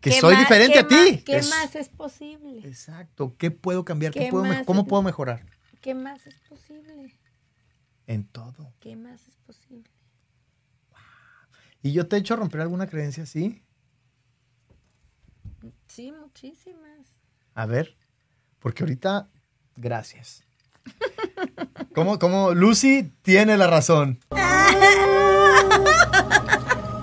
[0.00, 0.94] que ¿Qué soy más- diferente a ti.
[0.94, 2.58] más- ¿Qué Es- más es posible?
[2.66, 3.34] Exacto.
[3.38, 4.12] ¿Qué puedo cambiar?
[4.12, 5.46] ¿Qué ¿Qué puedo me- más ¿Cómo es- puedo mejorar?
[5.80, 7.14] ¿Qué más es posible?
[8.08, 8.72] En todo.
[8.80, 9.88] ¿Qué más es posible?
[11.82, 13.62] ¿Y yo te he hecho romper alguna creencia así?
[15.86, 17.06] Sí, muchísimas.
[17.54, 17.96] A ver.
[18.58, 19.28] Porque ahorita,
[19.76, 20.42] gracias.
[21.96, 22.52] ¿Cómo, cómo?
[22.52, 24.20] Lucy tiene la razón.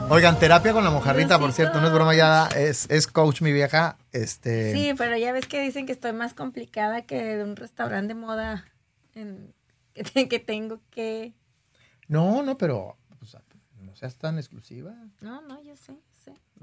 [0.10, 3.52] Oigan, terapia con la mojarrita, por cierto, no es broma ya, es, es coach mi
[3.52, 3.98] vieja.
[4.12, 8.14] Este, Sí, pero ya ves que dicen que estoy más complicada que de un restaurante
[8.14, 8.66] de moda
[9.16, 9.52] en-
[9.96, 11.34] que, te- que tengo que...
[12.08, 13.42] No, no, pero o sea,
[13.82, 14.94] no seas tan exclusiva.
[15.22, 15.94] No, no, yo sé.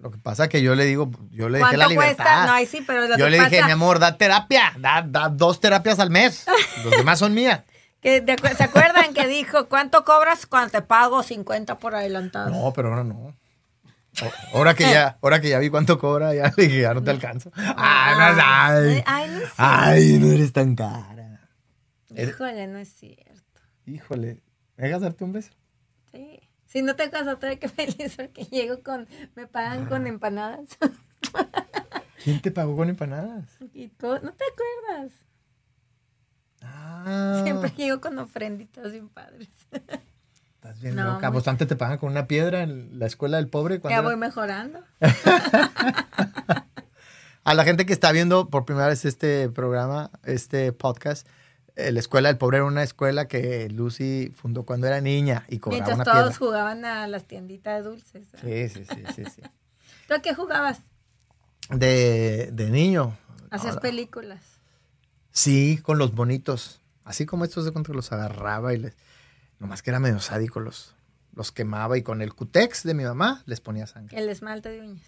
[0.01, 2.25] Lo que pasa que yo le digo, yo le dejé la ¿Cuánto libertad.
[2.25, 2.47] cuesta?
[2.47, 5.29] No, ahí sí, pero lo yo que le dije, mi amor, da terapia, da, da
[5.29, 6.47] dos terapias al mes.
[6.85, 7.63] Los demás son mías.
[8.01, 12.51] Que de ¿Se acuerdan que dijo, ¿cuánto cobras cuando te pago 50 por adelantado?
[12.51, 13.37] No, pero ahora no.
[14.23, 17.11] O- Ahora que ya, ahora que ya vi cuánto cobra, ya dije, ya no te
[17.11, 17.53] alcanzo.
[17.55, 21.49] Ay, no, ay, Ay, no ay, no eres tan cara.
[22.17, 23.61] Híjole, no es cierto.
[23.87, 24.43] Híjole,
[24.77, 25.51] ¿me darte un beso?
[26.11, 26.41] Sí.
[26.67, 30.77] Si no te casas, estoy que feliz porque llego con, me pagan con empanadas.
[32.23, 33.45] ¿Quién te pagó con empanadas?
[33.73, 35.13] y todo, ¿no te acuerdas?
[36.63, 39.49] Ah, Siempre llego con ofrenditas bien padres.
[40.57, 41.31] estás bien No, loca.
[41.31, 43.81] muy- Pues antes te pagan con una piedra en la escuela del pobre.
[43.83, 44.81] Ya era- voy mejorando.
[47.45, 51.27] A la gente que está viendo por primera vez este programa, este podcast,
[51.75, 55.59] eh, la escuela del pobre era una escuela que Lucy fundó cuando era niña y
[55.59, 56.39] cobraba Mientras una todos piedra.
[56.47, 58.29] jugaban a las tienditas de dulces.
[58.43, 59.43] Sí, sí, sí, sí, sí.
[60.09, 60.81] ¿Tú a qué jugabas?
[61.71, 63.17] De, de niño.
[63.51, 64.41] Hacías películas.
[65.33, 66.81] Sí, con los bonitos.
[67.05, 68.97] Así como estos de contra los agarraba y les.
[69.59, 70.95] Nomás que era medio sádico, los,
[71.35, 74.19] los quemaba y con el cutex de mi mamá les ponía sangre.
[74.19, 75.07] El esmalte de uñas.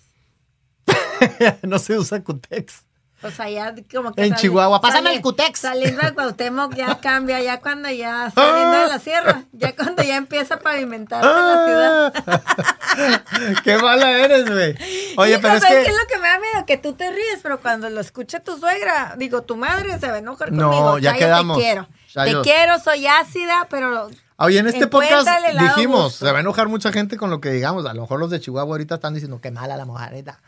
[1.62, 2.84] no se usa cutex.
[3.24, 4.24] O sea, ya como que.
[4.24, 5.60] En Chihuahua, pásame sale- el Cutex.
[5.60, 10.16] Saliendo de Cuauhtémoc ya cambia, ya cuando ya saliendo de la sierra, ya cuando ya
[10.16, 12.12] empieza a pavimentarse la ciudad.
[12.26, 13.22] Ah.
[13.64, 14.74] ¡Qué mala eres, güey!
[15.16, 15.84] Oye, Hijo, pero es ¿sabes que.
[15.84, 16.66] qué es lo que me da miedo?
[16.66, 20.14] Que tú te ríes, pero cuando lo escuche tu suegra, digo, tu madre se va
[20.14, 20.98] a enojar No, conmigo.
[20.98, 21.56] ya yo quedamos.
[21.58, 21.88] Te quiero.
[22.14, 26.26] Ya te yo- quiero, soy ácida, pero Oye, en este podcast dijimos, gusto.
[26.26, 27.86] se va a enojar mucha gente con lo que digamos.
[27.86, 30.40] A lo mejor los de Chihuahua ahorita están diciendo qué mala la mojareta.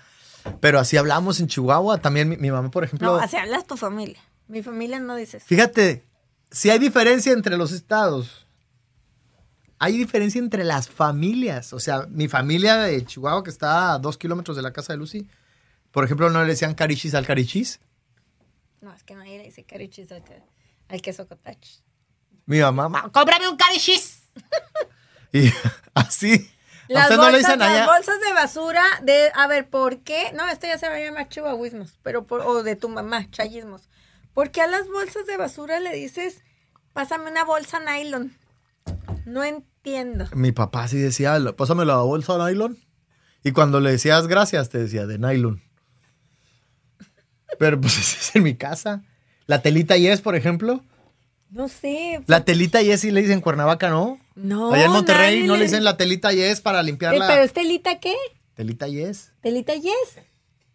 [0.61, 1.98] Pero así hablamos en Chihuahua.
[1.98, 3.14] También mi, mi mamá, por ejemplo.
[3.16, 4.20] no, así hablas tu familia.
[4.48, 5.46] Mi familia no dice eso.
[5.46, 6.04] Fíjate,
[6.50, 8.46] si hay diferencia entre los estados.
[9.78, 11.72] Hay diferencia entre las familias.
[11.72, 14.98] O sea, mi familia de Chihuahua, que está a dos kilómetros de la casa de
[14.98, 15.26] Lucy,
[15.90, 17.80] por ejemplo, no le decían carichis al carichis.
[18.80, 20.42] No, es que nadie le dice carichis al, que-
[20.88, 21.83] al queso cottage.
[22.46, 24.22] Mi mamá, "Ma, ¡Cómprame un carichis!
[25.33, 25.50] y
[25.94, 26.50] así.
[26.88, 30.01] ¿A Las usted bolsas, no le dicen las bolsas de basura de, a ver, ¿por
[30.01, 30.33] qué?
[30.35, 33.88] No, este ya se va a llamar chihuahuismos, pero por, o de tu mamá, chayismos.
[34.35, 36.42] ¿Por qué a las bolsas de basura le dices,
[36.92, 38.37] pásame una bolsa nylon?
[39.25, 40.27] No entiendo.
[40.35, 42.79] Mi papá sí decía, "Lo- pásame la bolsa de nylon.
[43.42, 45.62] Y cuando le decías gracias, te decía de nylon.
[47.59, 49.03] Pero pues es en mi casa.
[49.47, 50.83] La telita yes, por ejemplo.
[51.51, 52.23] No sé.
[52.27, 54.18] La telita yes sí le dicen Cuernavaca, ¿no?
[54.35, 54.73] No.
[54.73, 57.53] Allá en Monterrey nadie no le dicen la telita yes para limpiar Eh, ¿Pero es
[57.53, 58.14] telita qué?
[58.55, 59.33] telita yes.
[59.40, 60.18] Telita yes.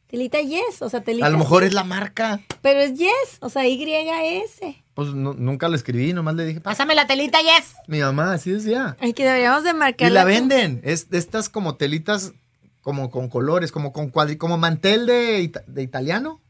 [0.08, 1.68] Telita yes, o sea, telita A lo mejor sí.
[1.68, 2.40] es la marca.
[2.62, 4.84] Pero es yes, o sea, Y-S.
[4.96, 6.62] Pues no- nunca la escribí, nomás le dije.
[6.62, 7.76] Pásame la telita, yes.
[7.88, 8.98] Mi mamá así decía.
[9.00, 10.10] Ay, que deberíamos de marcar.
[10.10, 10.82] Y la venden.
[10.84, 12.34] Es estas como telitas
[12.82, 16.42] como con colores, como con cuadri, como mantel de, ita- de italiano,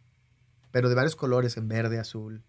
[0.72, 2.41] pero de varios colores, en verde, azul.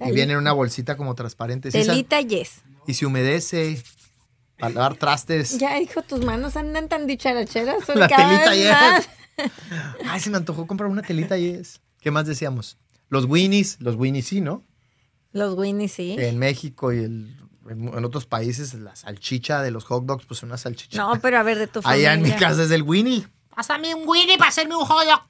[0.00, 1.70] Y viene en una bolsita como transparente.
[1.70, 2.62] Sí, Telita yes.
[2.86, 3.82] Y se humedece
[4.58, 5.58] para lavar trastes.
[5.58, 7.84] Ya, hijo, tus manos andan tan dicharacheras.
[7.84, 8.70] son La cada telita vez yes.
[8.70, 9.50] más.
[10.10, 11.80] Ay, se me antojó comprar una telita yes.
[12.00, 12.78] ¿Qué más decíamos?
[13.08, 14.62] Los Winnies, los Winnies sí, ¿no?
[15.32, 16.16] Los Winnie, sí.
[16.18, 17.36] En México y el-
[17.68, 20.98] en, en otros países la salchicha de los hot dogs, pues una salchicha.
[20.98, 22.10] No, pero a ver, de tu familia.
[22.12, 23.26] Allá en mi casa es el Winnie.
[23.56, 25.22] Pásame un Winnie para hacerme un hot dog.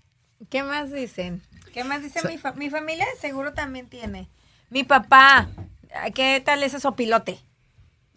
[0.51, 1.43] ¿Qué más dicen?
[1.73, 3.07] ¿Qué más dice mi, fa- mi familia?
[3.21, 4.29] Seguro también tiene.
[4.69, 5.49] Mi papá,
[6.15, 7.39] ¿qué tal ese sopilote?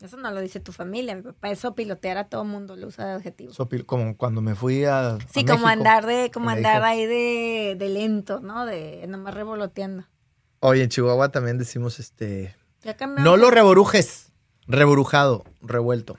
[0.01, 1.15] Eso no lo dice tu familia.
[1.15, 3.51] Mi papá es sopilotear a todo mundo, lo usa de adjetivo.
[3.51, 5.15] Sopil- como cuando me fui a.
[5.15, 8.65] a Sí, como México, andar de, como andar dijo, ahí de, de lento, ¿no?
[8.67, 10.03] De nomás revoloteando.
[10.59, 12.55] Oye, en Chihuahua también decimos este.
[12.83, 13.25] Ya cambiamos.
[13.29, 14.31] No lo reborujes.
[14.67, 16.17] Reborujado, revuelto.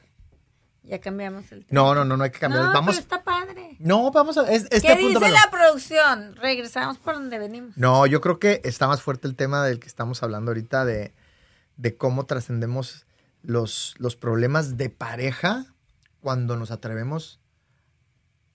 [0.82, 1.80] Ya cambiamos el tema.
[1.82, 2.64] No, no, no, no hay que cambiar.
[2.64, 2.96] No, vamos.
[2.96, 3.76] pero está padre.
[3.78, 4.50] No, vamos a.
[4.50, 6.34] es- este ¿Qué punto dice la producción?
[6.34, 7.76] Regresamos por donde venimos.
[7.76, 11.12] No, yo creo que está más fuerte el tema del que estamos hablando ahorita de,
[11.78, 13.06] de cómo trascendemos
[13.42, 15.64] los, los problemas de pareja
[16.20, 17.40] cuando nos atrevemos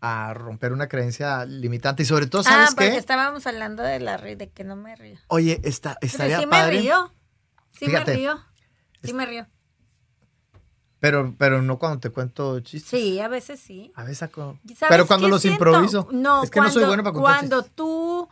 [0.01, 2.03] a romper una creencia limitante.
[2.03, 2.97] Y sobre todo, ah, ¿sabes porque qué?
[2.97, 5.17] estábamos hablando de la de que no me río.
[5.27, 6.75] Oye, está, Pero estaría sí padre.
[6.75, 7.13] me río.
[7.71, 8.11] Sí Fíjate.
[8.11, 8.39] me río.
[9.03, 9.47] Sí me río.
[10.99, 12.89] Pero, pero no cuando te cuento chistes.
[12.89, 13.91] Sí, a veces sí.
[13.95, 14.57] A veces saco.
[14.63, 15.65] ¿Y sabes Pero cuando los siento?
[15.65, 16.07] improviso.
[16.11, 17.75] No, es que no soy cuando- bueno para contar Cuando chistes.
[17.75, 18.29] tú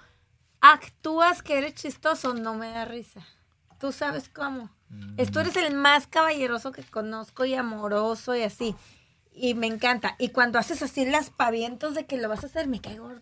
[0.62, 3.21] actúas que eres chistoso, no me da risa.
[3.80, 4.69] ¿Tú sabes cómo?
[5.17, 8.75] Es, tú eres el más caballeroso que conozco y amoroso y así.
[9.34, 10.15] Y me encanta.
[10.19, 13.21] Y cuando haces así las pavientos de que lo vas a hacer, me cae gordo.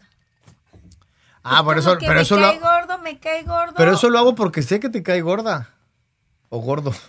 [1.43, 3.73] Ah, por eso, pero me eso cae lo, gordo, me cae gordo.
[3.77, 5.73] pero eso lo hago porque sé que te cae gorda.
[6.49, 6.93] O gordo.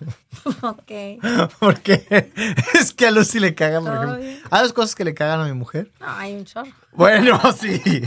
[0.62, 0.90] Ok.
[1.60, 2.30] porque
[2.74, 4.16] es que a Lucy le cagan, por ejemplo.
[4.18, 4.40] bien.
[4.50, 5.90] Hay dos cosas que le cagan a mi mujer.
[6.00, 6.70] No, hay un chorro.
[6.92, 8.02] Bueno, sí.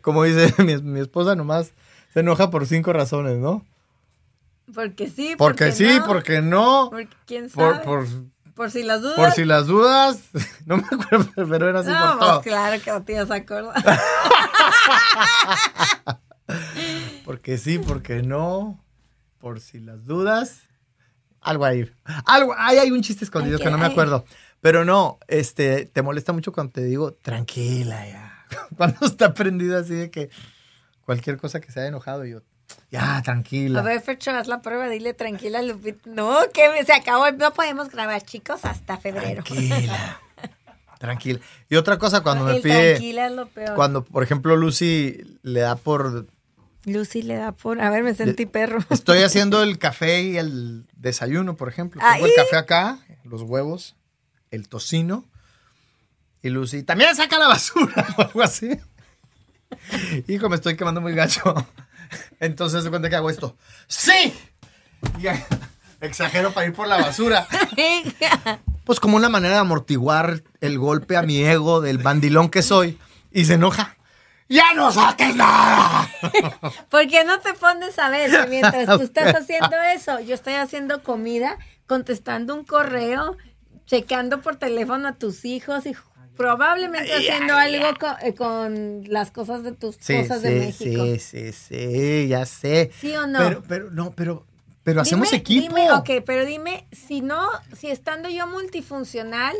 [0.00, 1.72] Como dice mi, mi esposa, nomás
[2.12, 3.64] se enoja por cinco razones, ¿no?
[4.74, 6.06] Porque sí, Porque sí, no.
[6.06, 6.88] porque no.
[6.90, 7.78] Porque quién sabe.
[7.80, 8.08] Por, Por,
[8.54, 9.16] por, si las dudas.
[9.16, 10.20] por si las dudas.
[10.66, 12.40] No me acuerdo, pero era así no, por pues todo.
[12.42, 13.74] claro que no te ibas a acordar.
[17.24, 18.82] Porque sí, porque no.
[19.38, 20.62] Por si las dudas.
[21.40, 21.90] Algo ahí.
[22.26, 24.24] Algo, ahí hay un chiste escondido que no me acuerdo.
[24.60, 28.34] Pero no, este, te molesta mucho cuando te digo, tranquila ya.
[28.76, 30.30] Cuando está prendido así de que
[31.02, 32.40] cualquier cosa que se haya enojado, yo,
[32.90, 33.80] ya, tranquila.
[33.80, 36.08] A ver, Fercho, haz la prueba, dile tranquila, Lupita.
[36.10, 39.42] No, que se acabó, no podemos grabar, chicos, hasta febrero.
[39.44, 40.20] Tranquila.
[40.98, 41.40] Tranquila.
[41.68, 43.74] Y otra cosa, cuando me pide, tranquila es lo peor.
[43.74, 46.26] cuando, por ejemplo, Lucy le da por,
[46.84, 47.80] Lucy le da por.
[47.80, 48.78] A ver, me sentí perro.
[48.90, 52.00] estoy haciendo el café y el desayuno, por ejemplo.
[52.12, 53.96] Tengo el café acá, los huevos,
[54.50, 55.24] el tocino.
[56.42, 58.78] Y Lucy, también saca la basura o algo así.
[60.26, 61.54] Hijo, me estoy quemando muy gacho.
[62.40, 63.56] Entonces se cuenta que hago esto.
[63.86, 64.34] ¡Sí!
[65.18, 65.46] Y ya,
[66.00, 67.46] exagero para ir por la basura.
[68.84, 72.98] Pues como una manera de amortiguar el golpe a mi ego del bandilón que soy.
[73.30, 73.98] Y se enoja.
[74.48, 76.08] ¡Ya no saques nada!
[76.88, 80.20] ¿Por qué no te pones a ver que mientras tú estás haciendo eso?
[80.20, 83.36] Yo estoy haciendo comida, contestando un correo,
[83.84, 85.92] checando por teléfono a tus hijos y
[86.38, 87.88] probablemente haciendo algo
[88.22, 91.04] eh, con, las cosas de tus Sí, cosas de México.
[91.04, 92.90] sí, sí, sí, ya sé.
[92.98, 93.40] ¿Sí o no?
[93.40, 94.46] Pero, pero, no, pero,
[94.84, 95.74] pero hacemos Dime- equipo.
[95.76, 97.46] Dime, ok, pero dime, si no,
[97.76, 99.54] si estando yo multifuncional,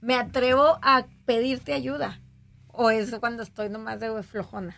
[0.00, 2.20] me atrevo a pedirte ayuda.
[2.68, 4.74] O es cuando estoy nomás de flojona.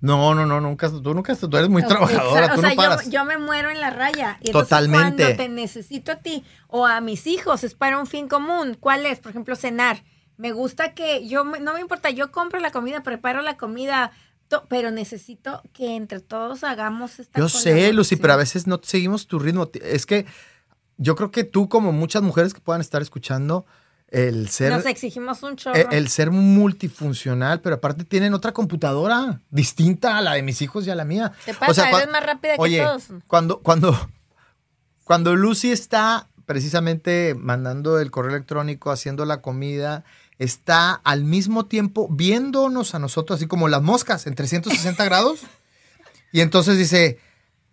[0.00, 3.04] No, no, no, nunca, tú nunca, tú eres muy trabajadora, o tú sea, no paras.
[3.04, 4.38] Yo, yo me muero en la raya.
[4.40, 5.22] Y Totalmente.
[5.22, 8.76] Cuando te necesito a ti o a mis hijos es para un fin común.
[8.80, 9.20] ¿Cuál es?
[9.20, 10.02] Por ejemplo, cenar.
[10.42, 14.10] Me gusta que yo, no me importa, yo compro la comida, preparo la comida,
[14.68, 19.26] pero necesito que entre todos hagamos esta Yo sé, Lucy, pero a veces no seguimos
[19.28, 19.70] tu ritmo.
[19.82, 20.26] Es que
[20.96, 23.64] yo creo que tú, como muchas mujeres que puedan estar escuchando,
[24.08, 25.76] el ser, Nos exigimos un chorro.
[25.76, 30.86] el, el ser multifuncional, pero aparte tienen otra computadora distinta a la de mis hijos
[30.86, 31.32] y a la mía.
[31.46, 33.04] Te pasa, cua- eres más rápida que todos.
[33.26, 33.96] Cuando, cuando,
[35.04, 40.04] cuando Lucy está precisamente mandando el correo electrónico, haciendo la comida,
[40.38, 45.40] está al mismo tiempo viéndonos a nosotros, así como las moscas, en 360 grados.
[46.32, 47.18] Y entonces dice,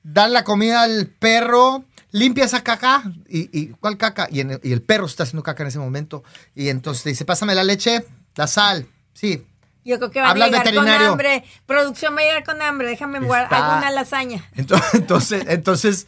[0.04, 3.04] da la comida al perro, limpia esa caca.
[3.28, 4.28] ¿Y, y cuál caca?
[4.32, 6.24] Y, en el, y el perro está haciendo caca en ese momento.
[6.56, 8.88] Y entonces dice, pásame la leche, la sal.
[9.14, 9.46] Sí.
[9.86, 11.44] Yo creo que va a llegar con hambre.
[11.66, 12.88] Producción va a llegar con hambre.
[12.88, 14.48] Déjame Está- alguna lasaña.
[14.56, 16.08] Entonces, entonces, entonces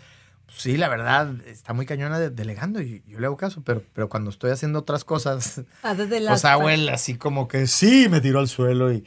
[0.55, 4.09] sí, la verdad, está muy cañona de- delegando y yo le hago caso, pero, pero
[4.09, 8.47] cuando estoy haciendo otras cosas, pues hago él así como que sí, me tiró al
[8.47, 9.05] suelo y...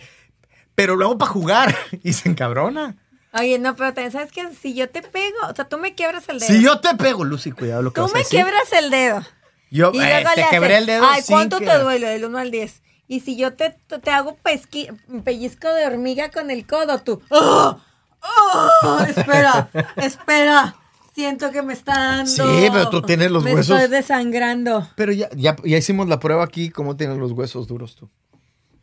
[0.74, 2.96] Pero luego para jugar y se encabrona.
[3.32, 6.28] Oye, no, pero también sabes que si yo te pego, o sea, tú me quiebras
[6.28, 6.48] el dedo.
[6.52, 8.40] Si yo te pego, Lucy, cuidado lo que tú vas a me decir.
[8.40, 9.22] quiebras el dedo.
[9.70, 12.06] Yo Y eh, te quebré el dedo Ay, ¿cuánto te duele?
[12.08, 12.82] Del 1 al 10.
[13.08, 17.20] Y si yo te, te te hago pesqui- pellizco de hormiga con el codo, tú.
[17.28, 17.78] ¡Oh!
[18.22, 18.98] ¡Oh!
[19.06, 20.76] Espera, espera.
[21.14, 22.30] Siento que me está dando.
[22.30, 23.78] Sí, pero tú tienes los me huesos.
[23.78, 24.88] estoy desangrando.
[24.96, 28.10] Pero ya, ya, ya hicimos la prueba aquí, cómo tienes los huesos duros tú.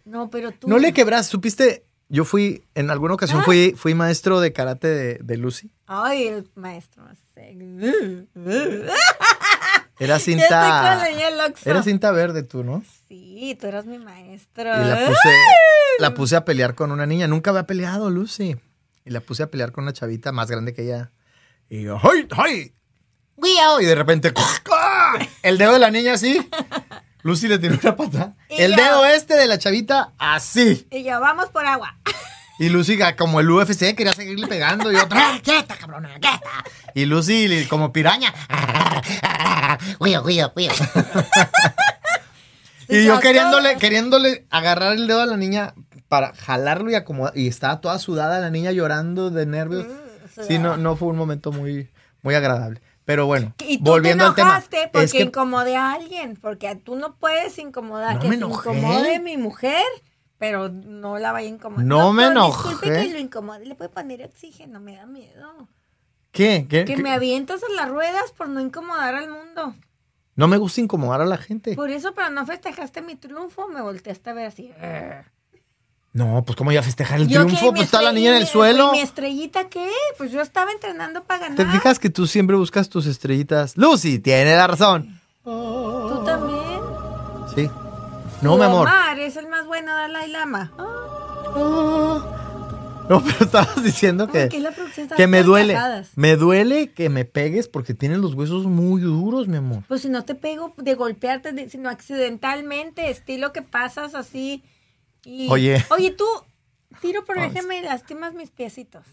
[0.05, 0.67] No, pero tú.
[0.67, 3.43] No le quebras, supiste, yo fui, en alguna ocasión Ah.
[3.43, 5.71] fui, fui maestro de karate de, de Lucy.
[5.87, 7.03] Ay, el maestro.
[9.99, 11.07] Era cinta,
[11.63, 12.83] era cinta verde tú, ¿no?
[13.07, 14.63] Sí, tú eras mi maestro.
[14.63, 15.29] Y la puse,
[15.99, 17.27] la puse a pelear con una niña.
[17.27, 18.55] Nunca había peleado, Lucy.
[19.05, 21.11] Y la puse a pelear con una chavita más grande que ella.
[21.71, 22.73] Y yo, ¡ay, ay!
[23.79, 25.13] Y de repente, ¡ah!
[25.41, 26.45] el dedo de la niña así.
[27.23, 28.35] Lucy le tiró una pata.
[28.49, 30.85] Y El yo- dedo este de la chavita así.
[30.91, 31.95] Y yo, vamos por agua.
[32.59, 34.91] Y Lucy, como el UFC, quería seguirle pegando.
[34.91, 36.41] Y otra, ¡ah, quieta, cabrona, quieta!
[36.93, 38.33] Y Lucy, como piraña.
[39.97, 40.73] Cuido, cuido, cuido.
[42.89, 45.73] Y yo queriéndole, queriéndole agarrar el dedo a la niña
[46.09, 47.31] para jalarlo y acomodar.
[47.37, 49.87] Y estaba toda sudada la niña llorando de nervios.
[49.87, 50.00] Mm,
[50.43, 51.89] Sí, no, no fue un momento muy,
[52.21, 52.81] muy agradable.
[53.05, 54.89] Pero bueno, Y tú volviendo te al tema.
[54.91, 58.45] porque Es que incomodé a alguien, porque tú no puedes incomodar, No que me se
[58.45, 59.83] incomode mi mujer,
[60.37, 61.85] pero no la vaya a incomodar.
[61.85, 62.69] No me enojé.
[62.69, 65.67] Disculpe que lo incomode, le puede poner oxígeno, me da miedo.
[66.31, 66.67] ¿Qué?
[66.69, 66.85] ¿Qué?
[66.85, 67.01] Que ¿Qué?
[67.03, 69.75] me avientas a las ruedas por no incomodar al mundo.
[70.35, 71.75] No me gusta incomodar a la gente.
[71.75, 74.71] Por eso, pero no festejaste mi triunfo, me volteaste a ver así.
[76.13, 77.69] No, pues ¿cómo iba a festejar el triunfo?
[77.71, 78.89] Pues está la niña en el suelo.
[78.89, 79.89] ¿Y mi estrellita qué?
[80.17, 81.73] Pues yo estaba entrenando para ¿Te ganar.
[81.73, 83.77] fijas que tú siempre buscas tus estrellitas?
[83.77, 85.21] Lucy, tiene la razón.
[85.43, 86.81] Tú también.
[87.55, 87.69] Sí.
[88.41, 88.87] No, mi amor.
[88.87, 90.71] Omar es el más bueno, Dalai Lama.
[90.77, 94.73] Ah, No, pero estabas diciendo que, Ay, que la
[95.15, 95.77] que me duele.
[96.15, 99.83] Me duele que me pegues porque tienes los huesos muy duros, mi amor.
[99.87, 104.63] Pues si no te pego de golpearte, sino accidentalmente, estilo que pasas así.
[105.23, 105.49] Y...
[105.49, 105.85] Oye.
[105.89, 106.25] Oye, tú,
[107.01, 109.05] tiro por eje, me lastimas mis piecitos.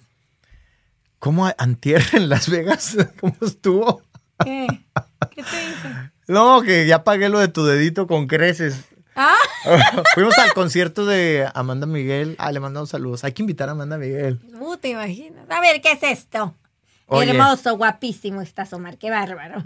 [1.19, 2.97] ¿Cómo antier en Las Vegas?
[3.21, 4.03] ¿Cómo estuvo?
[4.45, 4.67] ¿Qué?
[5.31, 6.13] ¿Qué te hice?
[6.29, 8.85] No, que ya pagué lo de tu dedito con creces.
[9.17, 9.35] Ah,
[10.15, 12.37] Fuimos al concierto de Amanda Miguel.
[12.39, 13.25] Ah, le mandamos saludos.
[13.25, 14.41] Hay que invitar a Amanda Miguel.
[14.53, 15.45] no te imaginas.
[15.51, 16.55] A ver, ¿qué es esto?
[17.11, 17.31] Oye.
[17.31, 19.63] hermoso, guapísimo estás, Omar, qué bárbaro.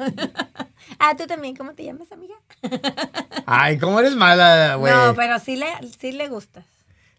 [0.99, 2.35] ah, tú también, ¿cómo te llamas, amiga?
[3.47, 4.93] Ay, ¿cómo eres mala, güey?
[4.93, 5.67] No, pero sí le,
[5.99, 6.65] sí le gustas.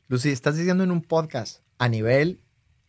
[0.07, 2.39] Lucy, estás diciendo en un podcast a nivel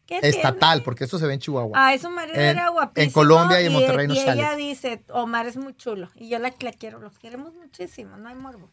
[0.06, 0.84] ¿Qué estatal, tiene?
[0.84, 1.72] porque esto se ve en Chihuahua.
[1.76, 3.04] Ah, es un marido En- era guapísimo.
[3.08, 6.10] en Colombia y en y- Monterrey no Y ella dice, Omar es muy chulo.
[6.14, 8.70] Y yo la, la quiero, los queremos muchísimo, no hay morbo.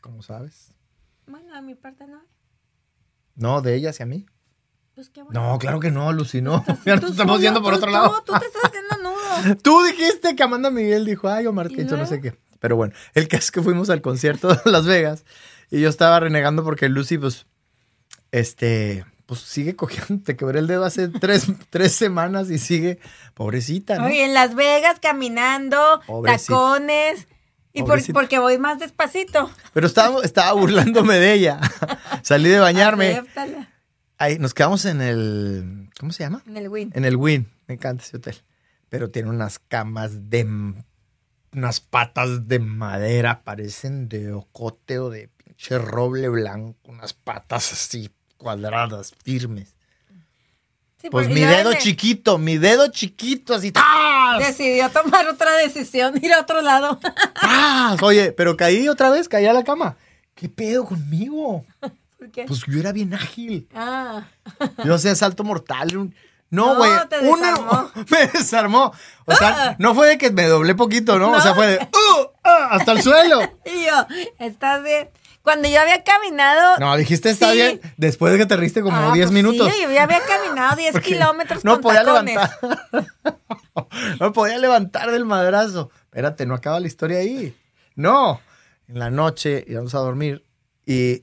[0.00, 0.72] ¿Cómo sabes?
[1.26, 2.22] Bueno, a mi parte no.
[3.34, 4.26] No, de ella hacia mí.
[5.00, 5.52] Pues qué bueno.
[5.52, 6.62] No, claro que no, Lucy, no.
[6.84, 8.22] Ya nos Tú estamos solo, yendo por tú- otro tú- lado.
[8.26, 9.56] Tú te estás haciendo nudo.
[9.62, 12.34] Tú dijiste que Amanda Miguel dijo, ay, Omar, ¿Y que yo no sé qué.
[12.58, 15.24] Pero bueno, el caso es que fuimos al concierto de Las Vegas
[15.70, 17.46] y yo estaba renegando porque Lucy, pues,
[18.32, 20.22] este, pues sigue cogiendo.
[20.24, 22.98] Te quebré el dedo hace tres, tres semanas y sigue,
[23.32, 24.04] pobrecita, ¿no?
[24.06, 26.52] Oye, en Las Vegas caminando, Pobrecita.
[26.54, 27.26] tacones.
[27.72, 29.48] Y por- porque voy más despacito.
[29.72, 31.60] Pero estaba, estaba burlándome de ella.
[32.22, 33.12] Salí de bañarme.
[33.12, 33.68] Acéptala.
[34.20, 36.42] Ahí, nos quedamos en el, ¿cómo se llama?
[36.46, 36.92] En el win.
[36.94, 37.48] En el Win.
[37.66, 38.36] Me encanta ese hotel.
[38.90, 40.74] Pero tiene unas camas de.
[41.52, 46.76] unas patas de madera, parecen de ocote o de pinche roble blanco.
[46.84, 49.74] Unas patas así cuadradas, firmes.
[51.00, 53.72] Sí, Pues mi dedo de- chiquito, mi dedo chiquito, así.
[53.72, 54.38] ¡tas!
[54.38, 57.00] Decidió tomar otra decisión, ir a otro lado.
[57.40, 58.02] ¡tas!
[58.02, 59.96] Oye, pero caí otra vez, caí a la cama.
[60.34, 61.64] ¿Qué pedo conmigo?
[62.20, 62.44] ¿Por qué?
[62.44, 63.66] Pues yo era bien ágil.
[63.74, 64.28] Ah,
[64.84, 65.96] Yo hacía salto mortal.
[65.96, 66.14] un-
[66.50, 66.90] No, No, güey.
[67.22, 67.90] una- desarmó.
[68.10, 68.92] me desarmó.
[69.24, 71.32] O sea, no fue de que me doblé poquito, ¿no?
[71.32, 72.26] O sea, fue de ¡uh!
[72.44, 72.68] ¡ah!
[72.72, 73.40] hasta el suelo.
[73.64, 74.06] y yo,
[74.38, 75.08] estás bien.
[75.42, 76.76] Cuando yo había caminado.
[76.78, 77.56] No, dijiste está Sí.
[77.56, 77.80] bien.
[77.96, 79.72] Después de que te riste como Ah, 10 pues minutos.
[79.72, 82.34] Sí, yo ya había caminado 10 Porque kilómetros no con podía tacones.
[82.34, 83.08] levantar.
[84.20, 85.90] no podía levantar del madrazo.
[86.04, 87.56] Espérate, no acaba la historia ahí.
[87.94, 88.40] No.
[88.88, 90.44] En la noche íbamos a dormir
[90.84, 91.22] y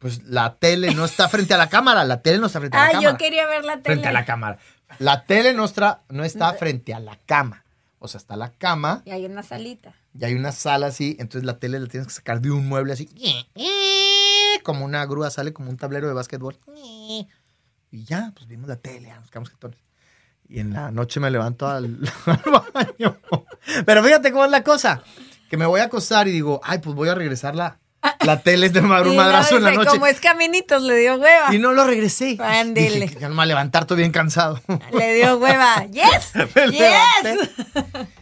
[0.00, 2.04] pues la tele no está frente a la cámara.
[2.04, 3.12] La tele no está frente a la Ah, cámara.
[3.12, 3.84] yo quería ver la tele.
[3.84, 4.58] frente a la cámara.
[4.98, 7.64] La tele nuestra no está frente a la cama.
[8.00, 9.92] O sea, está la cama Y hay una salita.
[10.18, 12.94] y hay una sala así, entonces la tele la tienes que sacar de un mueble
[12.94, 13.08] así.
[14.62, 16.58] Como una grúa sale como un tablero de básquetbol.
[17.92, 19.50] Y ya, pues vimos la tele, nos quedamos.
[20.48, 23.16] Y en la noche me levanto al, al baño.
[23.86, 25.02] Pero fíjate cómo es la cosa.
[25.48, 27.54] Que me voy a acostar y digo, ay, pues voy a regresar
[28.20, 29.90] la, tele es de un madrazo en la noche.
[29.90, 31.54] Como es caminitos, le dio hueva.
[31.54, 32.36] Y no lo regresé.
[32.40, 33.00] Ándele.
[33.00, 34.60] Dije, ya no me a levantar, estoy bien cansado.
[34.92, 35.84] Le dio hueva.
[35.86, 36.32] ¡Yes!
[36.70, 37.50] ¡Yes!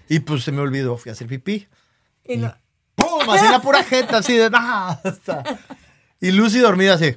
[0.09, 1.69] Y pues se me olvidó, fui a hacer pipí.
[2.25, 2.55] Y no-
[2.97, 3.31] ¡Pum!
[3.31, 5.01] Así la pura jeta, así de nada.
[6.21, 7.15] Y Lucy dormida así.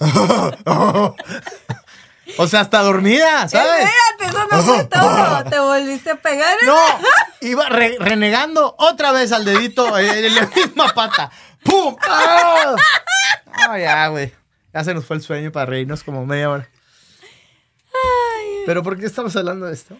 [2.38, 3.84] O sea, hasta dormida, ¿sabes?
[3.84, 5.44] Espérate, eso no fue todo.
[5.50, 6.56] Te volviste a pegar.
[6.64, 6.76] No,
[7.42, 11.30] iba re- renegando otra vez al dedito en en la misma pata.
[11.64, 11.96] ¡Pum!
[12.02, 12.76] ¡Ah!
[13.68, 14.32] No, ya, güey.
[14.74, 16.68] Ya se nos fue el sueño para reírnos como media hora.
[18.66, 19.96] ¿Pero por qué estamos hablando de esto?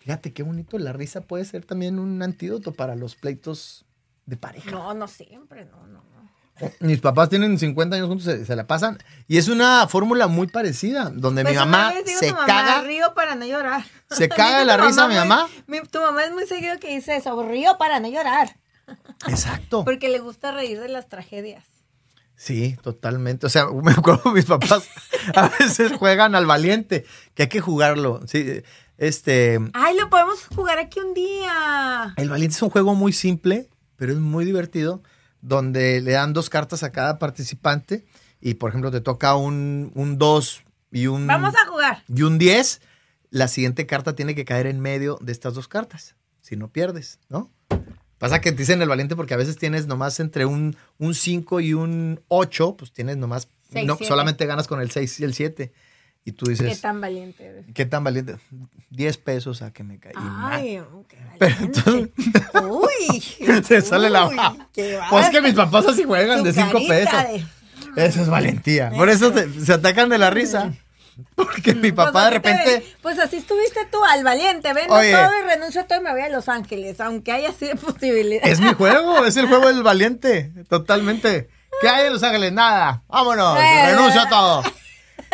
[0.00, 0.78] Fíjate qué bonito.
[0.78, 3.84] La risa puede ser también un antídoto para los pleitos
[4.26, 4.70] de pareja.
[4.70, 6.70] No, no siempre, no, no, no.
[6.80, 8.98] Mis papás tienen 50 años juntos, se, se la pasan.
[9.26, 12.82] Y es una fórmula muy parecida, donde Pues mi mamá se mamá, caga.
[12.82, 13.84] Río para no llorar.
[14.10, 15.48] Se caga de la risa mi mamá.
[15.66, 18.56] mi- tu mamá es muy seguido que dice eso, río para no llorar.
[19.26, 19.84] Exacto.
[19.84, 21.64] Porque le gusta reír de las tragedias.
[22.36, 23.46] Sí, totalmente.
[23.46, 24.88] O sea, me acuerdo mis papás
[25.34, 28.20] a veces juegan al valiente, que hay que jugarlo.
[28.26, 28.62] Sí,
[28.96, 32.14] este, Ay, lo podemos jugar aquí un día.
[32.16, 35.02] el valiente es un juego muy simple, pero es muy divertido,
[35.40, 38.06] donde le dan dos cartas a cada participante
[38.40, 40.62] y, por ejemplo, te toca un, un 2
[40.92, 42.02] y un, Vamos a jugar.
[42.08, 42.80] y un 10.
[43.30, 47.18] La siguiente carta tiene que caer en medio de estas dos cartas, si no pierdes,
[47.28, 47.50] ¿no?
[48.18, 51.60] Pasa que te dicen el valiente porque a veces tienes nomás entre un, un 5
[51.60, 54.08] y un 8, pues tienes nomás, Seis, no, siete.
[54.08, 55.72] solamente ganas con el 6 y el 7.
[56.24, 57.64] Y tú Qué dices, tan valiente eres.
[57.72, 58.36] ¿qué tan valiente?
[58.90, 60.12] 10 pesos a que me caí.
[60.16, 62.12] Ay, qué Pero valiente.
[62.60, 63.20] Uy.
[63.64, 64.68] Se sale la baja.
[64.74, 67.46] qué Pues que mis papás así juegan de 5 carita pesos.
[67.94, 68.90] de- Eso es valentía.
[68.90, 70.74] Por eso te- se atacan de la risa.
[71.34, 72.86] Porque mi Pues, papá de repente.
[73.02, 74.72] Pues así estuviste tú, al valiente.
[74.72, 75.12] Vendo Oye.
[75.12, 78.46] todo y renuncio a todo y me voy a Los Ángeles, aunque haya sido posibilidad.
[78.46, 80.52] Es mi juego, es el juego del valiente.
[80.68, 81.48] Totalmente.
[81.80, 82.52] ¿Qué hay en Los Ángeles?
[82.52, 83.02] Nada.
[83.08, 83.58] Vámonos.
[83.60, 83.86] Eh.
[83.92, 84.62] Renuncio a todo.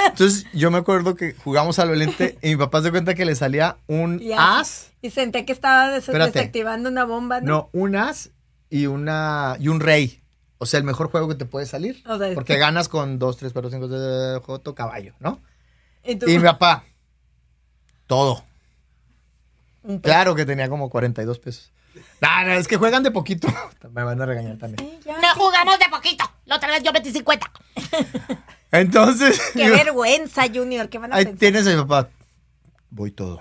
[0.07, 3.35] Entonces yo me acuerdo que jugamos al valiente y mi papá se cuenta que le
[3.37, 4.59] salía un Ya.
[4.59, 4.91] as.
[5.03, 6.33] Y senté que estaba des- Espérate.
[6.33, 7.47] desactivando una bomba, ¿no?
[7.47, 8.31] No, un as
[8.71, 10.21] y una y un rey.
[10.59, 12.03] O sea, el mejor juego que te puede salir.
[12.07, 15.41] O sea, es porque que- ganas con 2, 3, 4, 5, 6, joto, caballo, ¿no?
[16.05, 16.85] Y tú- Y mi papá,
[18.07, 18.45] todo.
[20.03, 21.71] Claro que tenía como 42 pesos.
[22.21, 23.49] No, no, es que juegan de poquito.
[23.93, 24.99] Me van a regañar también.
[25.07, 26.25] No jugamos de poquito.
[26.47, 27.51] La otra vez yo metí 50.
[28.73, 30.89] Entonces, Qué digo, vergüenza, Junior.
[30.89, 31.39] ¿Qué van a ahí pensar?
[31.39, 32.09] tienes a mi papá.
[32.91, 33.41] Voy todo.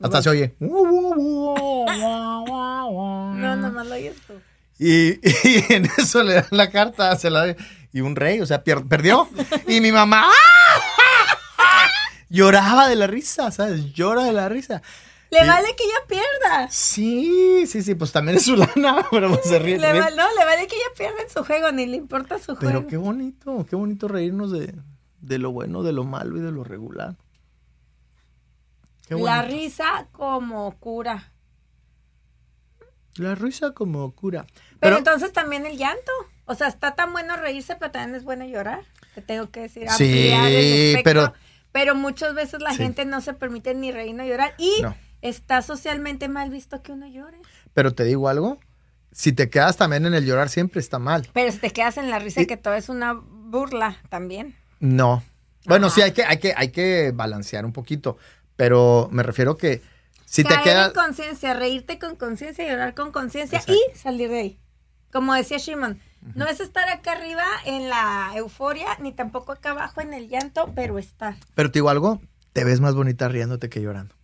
[0.00, 0.54] Hasta se oye.
[0.60, 1.86] No,
[3.56, 4.34] nomás lo oyes tú.
[4.78, 5.12] Y,
[5.48, 7.54] y en eso le dan la carta, se la
[7.92, 9.28] y un rey, o sea, perdió.
[9.66, 10.28] Y mi mamá
[12.28, 13.92] lloraba de la risa, ¿sabes?
[13.92, 14.82] Llora de la risa.
[15.30, 16.68] Le Y- vale que ella pierda.
[16.70, 19.78] Sí, sí, sí, pues también es su lana, pero pues se ríe.
[19.78, 22.56] Le va- no, le vale que ella pierda en su juego, ni le importa su
[22.56, 22.60] juego.
[22.60, 24.74] Pero qué bonito, qué bonito reírnos de,
[25.20, 27.16] de lo bueno, de lo malo y de lo regular.
[29.06, 29.54] Qué La bonito.
[29.56, 31.32] risa como cura.
[33.16, 34.46] La risa como cura.
[34.46, 36.12] Pero, Pero, entonces también el llanto.
[36.50, 38.80] O sea, está tan bueno reírse, pero también es bueno llorar.
[39.14, 41.32] Te tengo que decir, Sí, el pero-
[41.72, 42.78] Pero muchas veces la Sí.
[42.78, 44.54] gente no se permite ni reír ni llorar.
[44.58, 44.96] Y No.
[45.22, 47.38] está socialmente mal visto que uno llore.
[47.72, 48.58] pero te digo algo,
[49.12, 51.28] si te quedas también en el llorar siempre está mal.
[51.32, 54.56] Pero si te quedas en la risa Y- que todo es una burla también.
[54.80, 55.22] No.
[55.66, 55.94] Bueno, Ajá.
[55.94, 58.18] sí, hay que, hay, que, hay que balancear un poquito,
[58.56, 59.82] pero me refiero que
[60.24, 60.88] si te Caer quedas...
[60.88, 64.58] en conciencia, reírte con conciencia, llorar con conciencia y salir de ahí.
[65.12, 66.00] Como decía Shimon,
[66.34, 70.72] no es estar acá arriba en la euforia, ni tampoco acá abajo en el llanto,
[70.74, 71.36] pero estar.
[71.54, 72.20] Pero te digo algo,
[72.52, 74.14] te ves más bonita riéndote que llorando.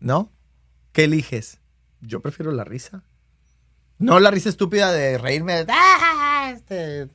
[0.00, 0.30] ¿No?
[0.92, 1.60] ¿Qué eliges?
[2.00, 3.02] Yo prefiero la risa.
[3.98, 5.64] No la risa estúpida de reírme.
[5.64, 7.08] de, "Ah, este,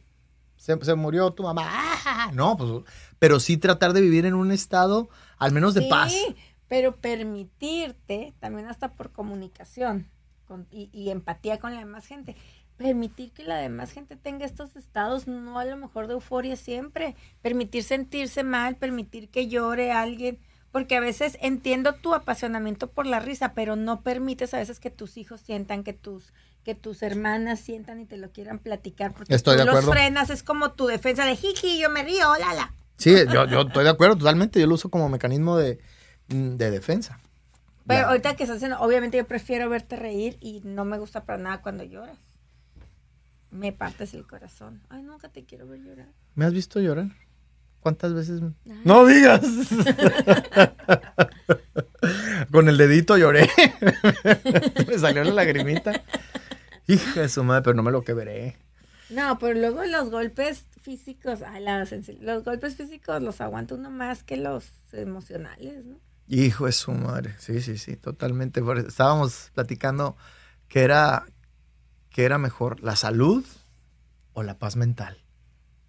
[0.58, 1.64] se, se murió tu mamá.
[1.68, 2.32] ah".
[2.34, 2.70] No, pues,
[3.20, 6.14] pero sí tratar de vivir en un estado al menos de sí, paz.
[6.68, 10.10] pero permitirte, también hasta por comunicación
[10.48, 12.36] con- y, y empatía con la demás gente,
[12.78, 17.16] permitir que la demás gente tenga estos estados, no a lo mejor de euforia siempre,
[17.42, 20.40] permitir sentirse mal, permitir que llore alguien,
[20.72, 24.90] porque a veces entiendo tu apasionamiento por la risa, pero no permites a veces que
[24.90, 29.34] tus hijos sientan, que tus que tus hermanas sientan y te lo quieran platicar, porque
[29.34, 29.88] Estoy tú de acuerdo.
[29.88, 32.74] los frenas, es como tu defensa de jiji, yo me río, lala.
[32.98, 34.60] Sí, yo, yo estoy de acuerdo totalmente.
[34.60, 35.80] Yo lo uso como mecanismo de,
[36.28, 37.20] mm, de defensa.
[37.88, 41.40] Pero ahorita que estás haciendo, obviamente yo prefiero verte reír y no me gusta para
[41.40, 42.20] nada cuando lloras.
[43.52, 44.82] Me partes el corazón.
[44.90, 46.10] Ay, nunca te quiero ver llorar.
[46.36, 47.12] ¿Me has visto llorar?
[47.82, 48.42] ¿Cuántas veces?
[48.42, 48.82] Ay.
[48.86, 49.42] No digas.
[52.52, 53.50] Con el dedito lloré.
[54.88, 56.02] me salió la lagrimita.
[56.88, 58.58] Hija de su madre, pero no me lo que veré.
[59.10, 61.86] No, pero luego los golpes físicos, ay, la
[62.22, 66.00] los golpes físicos los aguanta uno más que los emocionales, ¿no?
[66.28, 67.36] Hijo de su madre.
[67.40, 68.62] Sí, sí, sí, totalmente.
[68.88, 70.16] Estábamos platicando
[70.70, 71.26] que era,
[72.12, 73.44] que era mejor, la salud
[74.34, 75.18] o la paz mental.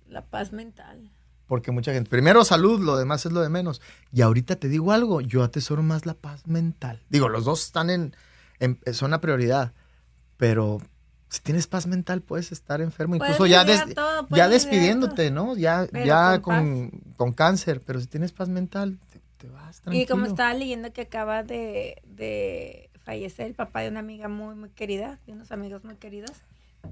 [0.09, 1.11] La paz mental.
[1.47, 3.83] Porque mucha gente, primero salud, lo demás es lo de menos.
[4.13, 7.03] Y ahorita te digo algo, yo atesoro más la paz mental.
[7.11, 8.15] Digo, los dos están en,
[8.59, 9.73] en- son una prioridad,
[10.39, 10.79] pero
[11.29, 15.57] si tienes paz mental puedes estar enfermo, Puedes incluso ya, des- todo, ya despidiéndote, ¿no?
[15.57, 19.81] Ya, Pero ya con con, con cáncer, pero si tienes paz mental, te, te vas
[19.81, 20.05] tranquilo.
[20.05, 24.55] Y como estaba leyendo que acaba de, de fallecer el papá de una amiga muy,
[24.55, 26.43] muy querida, de unos amigos muy queridos,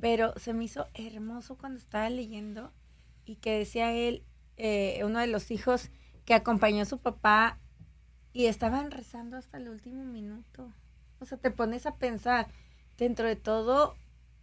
[0.00, 2.72] pero se me hizo hermoso cuando estaba leyendo
[3.24, 4.24] y que decía él,
[4.56, 5.90] eh, uno de los hijos
[6.24, 7.58] que acompañó a su papá
[8.32, 10.72] y estaban rezando hasta el último minuto.
[11.18, 12.48] O sea, te pones a pensar,
[12.96, 13.96] dentro de todo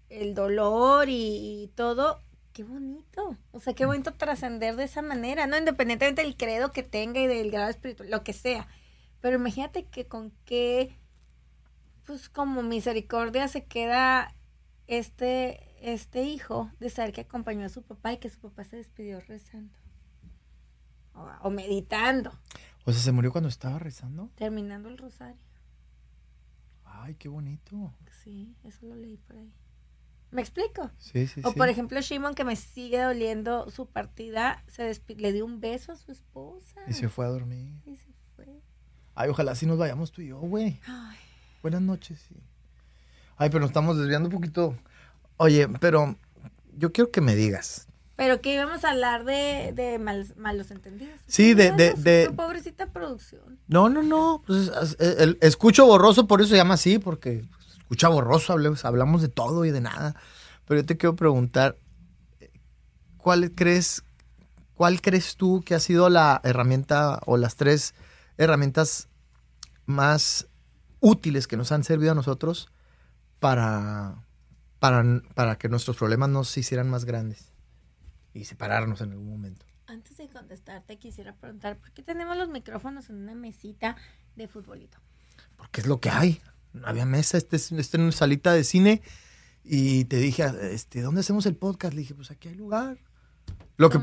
[0.09, 2.21] el dolor y, y todo,
[2.53, 3.37] qué bonito.
[3.51, 5.57] O sea, qué bonito trascender de esa manera, ¿no?
[5.57, 8.67] Independientemente del credo que tenga y del grado espiritual, lo que sea.
[9.21, 10.97] Pero imagínate que con qué,
[12.07, 14.33] pues como misericordia se queda
[14.87, 18.77] este, este hijo de saber que acompañó a su papá y que su papá se
[18.77, 19.77] despidió rezando.
[21.13, 22.31] O, o meditando,
[22.85, 24.29] O sea, se murió cuando estaba rezando.
[24.35, 25.41] terminando el rosario.
[26.85, 27.93] Ay, qué bonito.
[28.23, 29.51] Sí, eso lo leí por ahí.
[30.31, 30.91] ¿Me explico?
[30.97, 31.57] Sí, sí, O sí.
[31.57, 35.95] por ejemplo, Shimon, que me sigue doliendo su partida, se le dio un beso a
[35.95, 36.81] su esposa.
[36.87, 37.81] Y se fue a dormir.
[37.85, 38.61] Y se fue.
[39.15, 40.79] Ay, ojalá sí nos vayamos tú y yo, güey.
[40.85, 41.17] Ay,
[41.67, 42.17] Buenas noches.
[42.29, 42.35] sí.
[43.35, 44.77] Ay, pero nos estamos desviando un poquito.
[45.35, 46.15] Oye, pero
[46.77, 47.87] yo quiero que me digas.
[48.15, 51.19] Pero que íbamos a hablar de, de mal- malos entendidos.
[51.27, 53.59] Sí, de- de- de- Pobrecita producción.
[53.67, 54.41] No, no, no.
[54.47, 57.43] Pues, el escucho borroso, por eso se llama así, porque
[57.77, 60.15] escucha borroso, hablamos de todo y de nada.
[60.69, 61.77] Pero yo te quiero preguntar,
[63.17, 64.05] ¿cuál crees,
[64.73, 67.93] cuál crees tú que ha sido la herramienta o las tres
[68.37, 69.09] herramientas
[69.85, 70.47] más
[70.99, 72.69] útiles que nos han servido a nosotros
[73.39, 74.23] para,
[74.79, 77.51] para, para que nuestros problemas no se hicieran más grandes
[78.33, 79.65] y separarnos en algún momento?
[79.85, 83.95] Antes de contestarte, quisiera preguntar, ¿por qué tenemos los micrófonos en una mesita
[84.35, 84.99] de futbolito?
[85.57, 86.39] porque es lo que hay.
[86.73, 89.01] No había mesa, este es, este es una salita de cine.
[89.63, 91.93] Y te dije, este, ¿dónde hacemos el podcast?
[91.93, 92.97] Le dije, pues aquí hay lugar.
[93.75, 93.99] Lo que.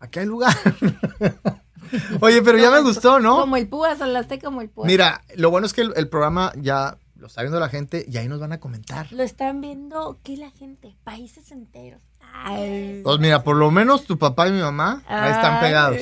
[0.00, 0.54] Aquí hay lugar.
[2.20, 3.40] Oye, pero ya me gustó, ¿no?
[3.40, 4.86] Como el púas, hablaste como el púas.
[4.86, 8.16] Mira, lo bueno es que el, el programa ya lo está viendo la gente y
[8.16, 9.12] ahí nos van a comentar.
[9.12, 10.96] Lo están viendo, ¿qué la gente?
[11.04, 12.00] Países enteros.
[12.32, 13.00] Ay.
[13.04, 15.98] Pues mira, por lo menos tu papá y mi mamá ahí están pegados.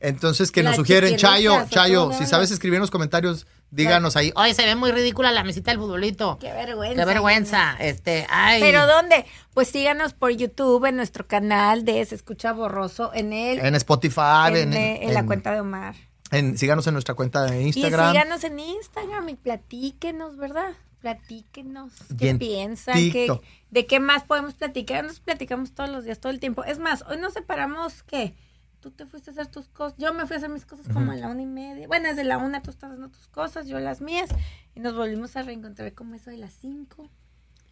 [0.00, 4.32] Entonces, que nos sugieren, Chayo, ¿o Chayo, si sabes escribir en los comentarios, díganos ahí.
[4.36, 6.38] Oye, se ve muy ridícula la mesita del futbolito.
[6.40, 6.94] Qué vergüenza.
[7.02, 7.76] Qué vergüenza.
[7.80, 8.60] Este, ay.
[8.60, 9.26] ¿Pero dónde?
[9.54, 13.58] Pues síganos por YouTube, en nuestro canal de Se Escucha Borroso, en el...
[13.58, 15.94] En Spotify, en, en, en la en- cuenta de Omar.
[16.30, 18.10] en- síganos en nuestra cuenta de Instagram.
[18.10, 20.70] Y síganos en Instagram y platíquenos, ¿verdad?
[21.00, 21.92] Platíquenos.
[22.18, 22.94] ¿Qué en piensan?
[22.94, 23.28] ¿Qué-.
[23.70, 25.04] ¿De qué más podemos platicar?
[25.04, 26.62] Nos platicamos todos los días, todo el tiempo.
[26.64, 28.34] Es más, hoy nos separamos, ¿qué?
[28.82, 31.12] Tú te fuiste a hacer tus cosas, yo me fui a hacer mis cosas como
[31.12, 31.86] a la una y media.
[31.86, 34.28] Bueno, desde la una tú estás haciendo tus cosas, yo las mías.
[34.74, 37.08] Y nos volvimos a reencontrar como eso de las cinco.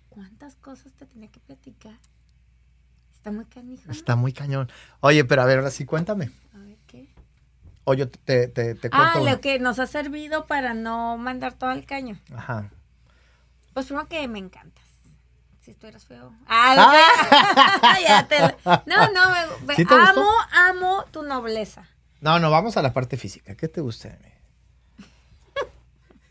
[0.09, 1.99] ¿Cuántas cosas te tenía que platicar?
[3.13, 3.45] Está muy.
[3.87, 3.93] ¿no?
[3.93, 4.71] Está muy cañón.
[5.01, 6.31] Oye, pero a ver, ahora sí, cuéntame.
[6.55, 7.09] A ver, ¿qué?
[7.85, 9.23] O yo te, te, te Ah, cuento.
[9.23, 9.33] una.
[9.33, 12.19] lo que nos ha servido para no mandar todo al caño.
[12.33, 12.71] Ajá.
[13.75, 14.80] Pues primero que me encantas.
[15.71, 16.33] Si tú eras feo.
[16.49, 18.57] Ah, ya te-
[18.87, 19.31] No, no,
[19.67, 20.21] me, ¿Sí te gustó?
[20.21, 21.89] amo, amo tu nobleza.
[22.21, 23.55] No, no, vamos a la parte física.
[23.55, 25.05] ¿Qué te gusta de mí?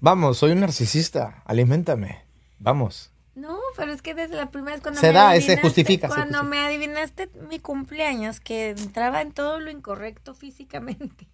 [0.02, 1.42] Vamos, soy un narcisista.
[1.46, 2.24] Aliméntame.
[2.60, 3.12] Vamos.
[3.36, 6.14] No, pero es que desde la primera vez cuando Se me da, adivinaste- justifica, se
[6.16, 6.44] Cuando justifica.
[6.50, 11.28] me adivinaste mi cumpleaños, que entraba en todo lo incorrecto físicamente.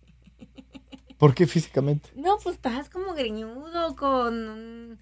[1.17, 2.09] ¿Por qué físicamente?
[2.15, 4.99] No, pues estabas como greñudo, con...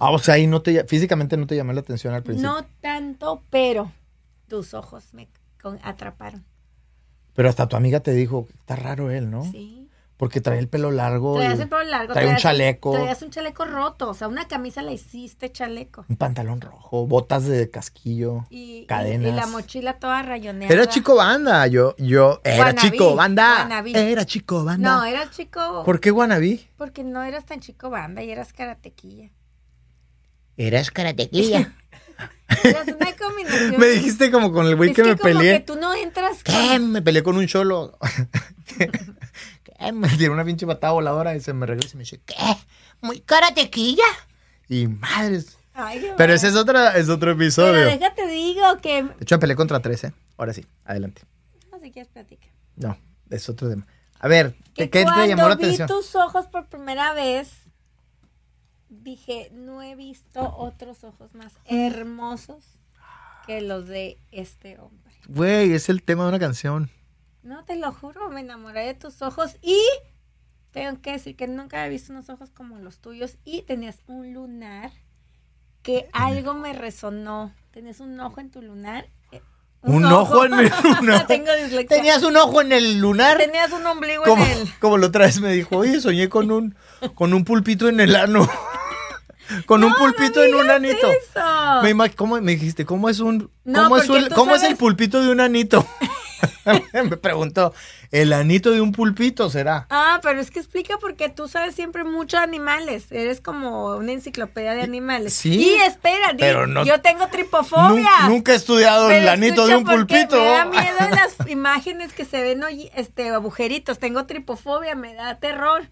[0.00, 2.50] Ah, o sea, ahí no te, físicamente no te llamó la atención al principio.
[2.50, 3.92] No tanto, pero
[4.48, 5.28] tus ojos me
[5.82, 6.44] atraparon.
[7.34, 9.44] Pero hasta tu amiga te dijo, está raro él, ¿no?
[9.50, 9.88] Sí.
[10.16, 11.34] Porque trae el pelo largo.
[11.34, 12.12] Traías el pelo largo.
[12.12, 12.92] Trae un chaleco.
[12.92, 14.10] Traías un chaleco roto.
[14.10, 16.04] O sea, una camisa la hiciste chaleco.
[16.08, 19.32] Un pantalón rojo, botas de casquillo, Y, y- cadenas.
[19.32, 20.72] y la mochila toda rayoneada.
[20.72, 23.62] Era chico banda, yo, yo, era chico banda.
[23.62, 24.12] wannabe.
[24.12, 24.96] Era chico banda.
[24.98, 25.82] No, era chico.
[25.84, 26.60] ¿Por qué wannabe?
[26.76, 29.30] Porque no eras tan chico banda y eras karatequilla.
[30.56, 31.74] Eras karatequilla.
[32.64, 33.78] Eras una combinación.
[33.78, 35.58] Me dijiste como con el güey Es que, me como peleé.
[35.60, 36.42] que tú no entras.
[36.42, 36.78] ¿Qué?
[36.78, 37.98] Me peleé con un cholo.
[38.66, 38.90] ¿Qué?
[39.92, 42.34] Me tiró una pinche patada voladora y se me regresa y me dice, ¿qué?
[43.00, 44.04] Muy karatequilla.
[44.68, 45.58] Y madres.
[45.74, 47.72] Ay, Pero ese es, otra, es otro episodio.
[47.72, 48.98] Pero De déjate digo que.
[49.20, 50.12] hecho, me peleé contra tres, ¿eh?
[50.36, 51.22] Ahora sí, adelante.
[51.72, 52.50] No sé qué platicar.
[52.76, 52.96] No,
[53.28, 53.86] es otro tema.
[54.20, 55.88] A ver, Que ¿qué te cuando llamó la vi atención?
[55.88, 57.50] tus ojos por primera vez,
[59.02, 62.64] dije, no he visto otros ojos más hermosos
[63.46, 65.14] que los de este hombre.
[65.28, 66.90] Güey, es el tema de una canción.
[67.42, 69.78] No, te lo juro, me enamoré de tus ojos y
[70.70, 74.32] tengo que decir que nunca había visto unos ojos como los tuyos y tenías un
[74.32, 74.90] lunar
[75.82, 77.52] que algo me resonó.
[77.70, 79.06] Tenías un ojo en tu lunar.
[79.32, 79.42] eh,
[79.82, 80.70] ¿Un ojo en el
[81.00, 81.26] lunar?
[81.28, 81.50] Tengo.
[81.86, 83.36] Tenías un ojo en el lunar.
[83.36, 84.78] Tenías un ombligo Como, en el...
[84.80, 86.74] como la otra vez me dijo, oye, soñé con un,
[87.14, 88.48] con un pulpito en el ano.
[89.66, 91.10] con un pulpito en un anito.
[91.10, 91.82] Eso.
[91.82, 94.16] Me, ¿cómo, me dijiste, ¿cómo es un No, cómo es, un-
[94.66, 95.86] el pulpito de un anito?
[96.92, 97.72] me preguntó,
[98.10, 99.86] ¿el anito de un pulpito será?
[99.90, 103.06] Ah, pero es que explica porque tú sabes siempre mucho de animales.
[103.10, 105.34] Eres como una enciclopedia de animales.
[105.34, 108.10] Sí, Y espera, pero no- yo tengo tripofobia.
[108.22, 110.36] Nun- nunca he estudiado Pero el anito de un pulpito.
[110.36, 113.98] Me da miedo las imágenes que se ven hoy, este, agujeritos.
[113.98, 115.90] Tengo tripofobia, me da terror.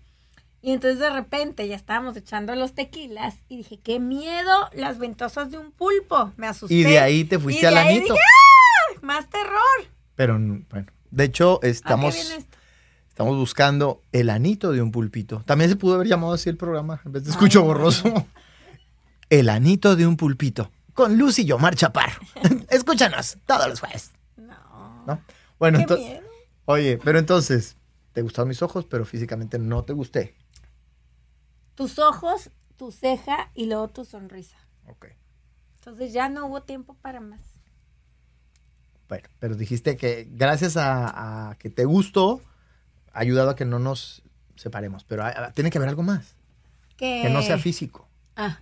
[0.65, 5.51] Y entonces de repente ya estábamos echando los tequilas y dije, qué miedo las ventosas
[5.51, 6.33] de un pulpo.
[6.37, 6.75] Me asusté.
[6.75, 8.15] Y de ahí te fuiste al anito.
[8.15, 8.99] ¡ah!
[9.03, 9.59] Más terror.
[10.15, 12.17] Pero bueno, de hecho ¿A qué estamos,
[13.09, 15.43] estamos buscando el anito de un pulpito.
[15.45, 18.13] También se pudo haber llamado así el programa, en vez de escucho borroso.
[19.31, 20.71] El anito de un pulpito.
[20.93, 22.21] con Lucy y Omar Chaparro.
[22.69, 24.13] Escúchanos todos los jueves.
[24.37, 25.05] No.
[25.07, 25.21] ¿no?
[25.59, 26.21] Bueno, entonces.
[26.67, 27.77] Oye, pero entonces,
[28.13, 30.35] te gustaron mis ojos, pero físicamente no te gusté.
[31.75, 34.57] Tus ojos, tu ceja y luego tu sonrisa.
[34.87, 35.07] Ok.
[35.77, 37.41] Entonces ya no hubo tiempo para más.
[39.09, 42.41] Bueno, pero dijiste que gracias a, a que te gustó,
[43.13, 44.23] ha ayudado a que no nos
[44.57, 45.05] separemos.
[45.05, 46.35] Pero tiene que haber algo más.
[46.97, 48.09] Que, Que no sea físico.
[48.37, 48.61] Ah.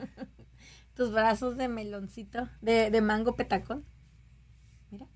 [0.94, 3.84] Tus brazos de meloncito, de, de mango petacón.
[4.90, 5.06] Mira.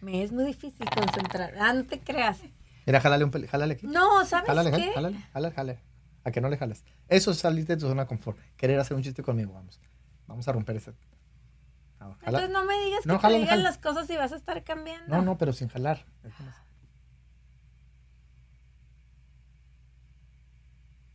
[0.00, 1.54] Me es muy difícil concentrar.
[1.58, 2.38] Ah, no te creas.
[2.86, 3.86] Mira, jálale un peli, jálale aquí.
[3.86, 4.92] No, ¿sabes Jálale, qué?
[4.94, 5.80] jálale, jálale, jálale.
[6.24, 6.84] A que no le jalas.
[7.08, 8.38] Eso es salirte de tu zona de confort.
[8.56, 9.80] Querer hacer un chiste conmigo, vamos.
[10.26, 10.92] Vamos a romper ese.
[12.00, 12.14] Ah.
[12.22, 13.62] Entonces no me digas que No, te jálale, digan jálale.
[13.68, 15.14] las cosas y vas a estar cambiando.
[15.16, 16.04] No, no, pero sin jalar.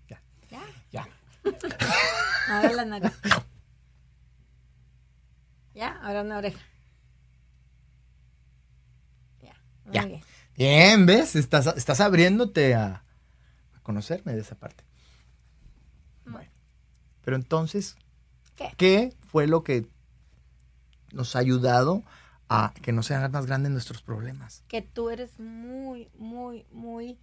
[0.09, 0.61] Ya, Ya.
[0.91, 1.07] ya.
[2.49, 3.13] Ahora la nariz.
[5.73, 6.59] Ya, ahora una oreja.
[9.41, 9.53] Ya.
[9.85, 10.05] Muy Ya.
[10.05, 10.21] bien.
[10.61, 11.35] Bien, ¿ves?
[11.35, 13.03] Estás, estás abriéndote a,
[13.73, 14.83] a conocerme de esa parte.
[16.23, 16.51] Bueno.
[17.25, 17.97] Pero entonces,
[18.55, 18.71] ¿Qué?
[18.77, 19.87] ¿qué fue lo que
[21.13, 22.03] nos ha ayudado
[22.47, 24.63] a que no sean más grandes nuestros problemas?
[24.67, 27.17] Que tú eres muy, muy, muy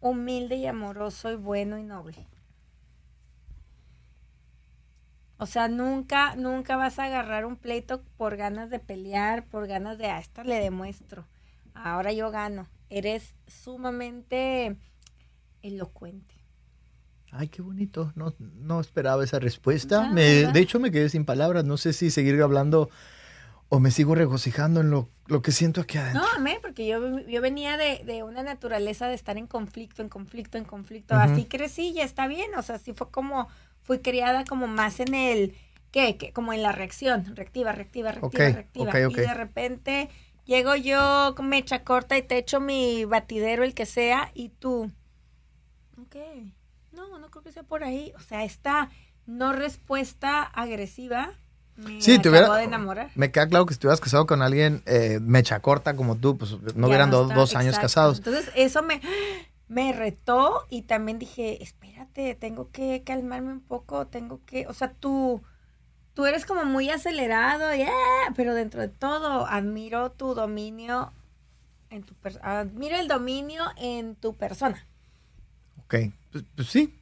[0.00, 2.26] humilde y amoroso y bueno y noble.
[5.38, 9.96] O sea, nunca, nunca vas a agarrar un pleito por ganas de pelear, por ganas
[9.96, 11.24] de, a esta le demuestro.
[11.84, 12.68] Ahora yo gano.
[12.90, 14.76] Eres sumamente
[15.62, 16.34] elocuente.
[17.32, 18.12] Ay, qué bonito.
[18.14, 20.06] No, no esperaba esa respuesta.
[20.06, 21.64] Ah, Me- de hecho, me quedé sin palabras.
[21.64, 22.88] No sé si seguir hablando
[23.68, 26.22] o me sigo regocijando en lo, lo que siento aquí adentro.
[26.22, 30.08] No, amé, porque yo, yo venía de, de una naturaleza de estar en conflicto, en
[30.08, 31.14] conflicto, en conflicto.
[31.16, 32.54] Así crecí, ya está bien.
[32.56, 33.48] O sea, así fue como,
[33.82, 35.54] fui criada como más en el,
[35.90, 36.16] ¿qué?
[36.16, 36.32] ¿Qué?
[36.32, 38.92] Como en la reacción, reactiva, reactiva, reactiva, reactiva.
[39.10, 40.08] Y de repente
[40.46, 44.90] llego yo con mecha corta y te echo mi batidero, el que sea, y tú,
[46.00, 46.16] ok,
[46.92, 48.12] no, no creo que sea por ahí.
[48.16, 48.90] O sea, esta
[49.26, 51.30] no respuesta agresiva
[51.76, 52.54] me Sí, te hubiera.
[52.56, 53.10] de enamorar.
[53.16, 56.52] Me queda claro que si estuvieras casado con alguien eh, mecha corta como tú, pues
[56.52, 58.18] no Ya hubieran do- está, dos años casados.
[58.18, 59.00] Entonces, eso me,
[59.68, 64.92] me retó y también dije, espérate, tengo que calmarme un poco, tengo que, o sea,
[64.94, 65.42] tú,
[66.16, 67.92] tú eres como muy acelerado, yeah,
[68.34, 71.12] pero dentro de todo admiro tu dominio
[71.90, 74.84] en tu admiro el dominio en tu persona.
[75.84, 75.94] Ok,
[76.32, 76.98] pues, pues sí.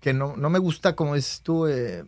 [0.00, 2.04] Que no, no me gusta, como dices tú, eh,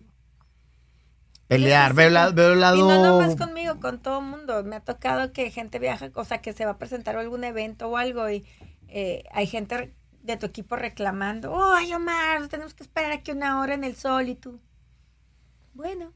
[1.48, 1.94] pelear.
[1.94, 2.76] Veo, la- veo el lado.
[2.76, 4.62] Y no nomás conmigo, con todo el mundo.
[4.64, 7.88] Me ha tocado que gente viaja, o sea, que se va a presentar algún evento
[7.88, 8.44] o algo y
[8.88, 13.72] eh, hay gente de tu equipo reclamando, ay Omar, tenemos que esperar aquí una hora
[13.74, 14.60] en el sol y tú.
[15.78, 16.12] Bueno,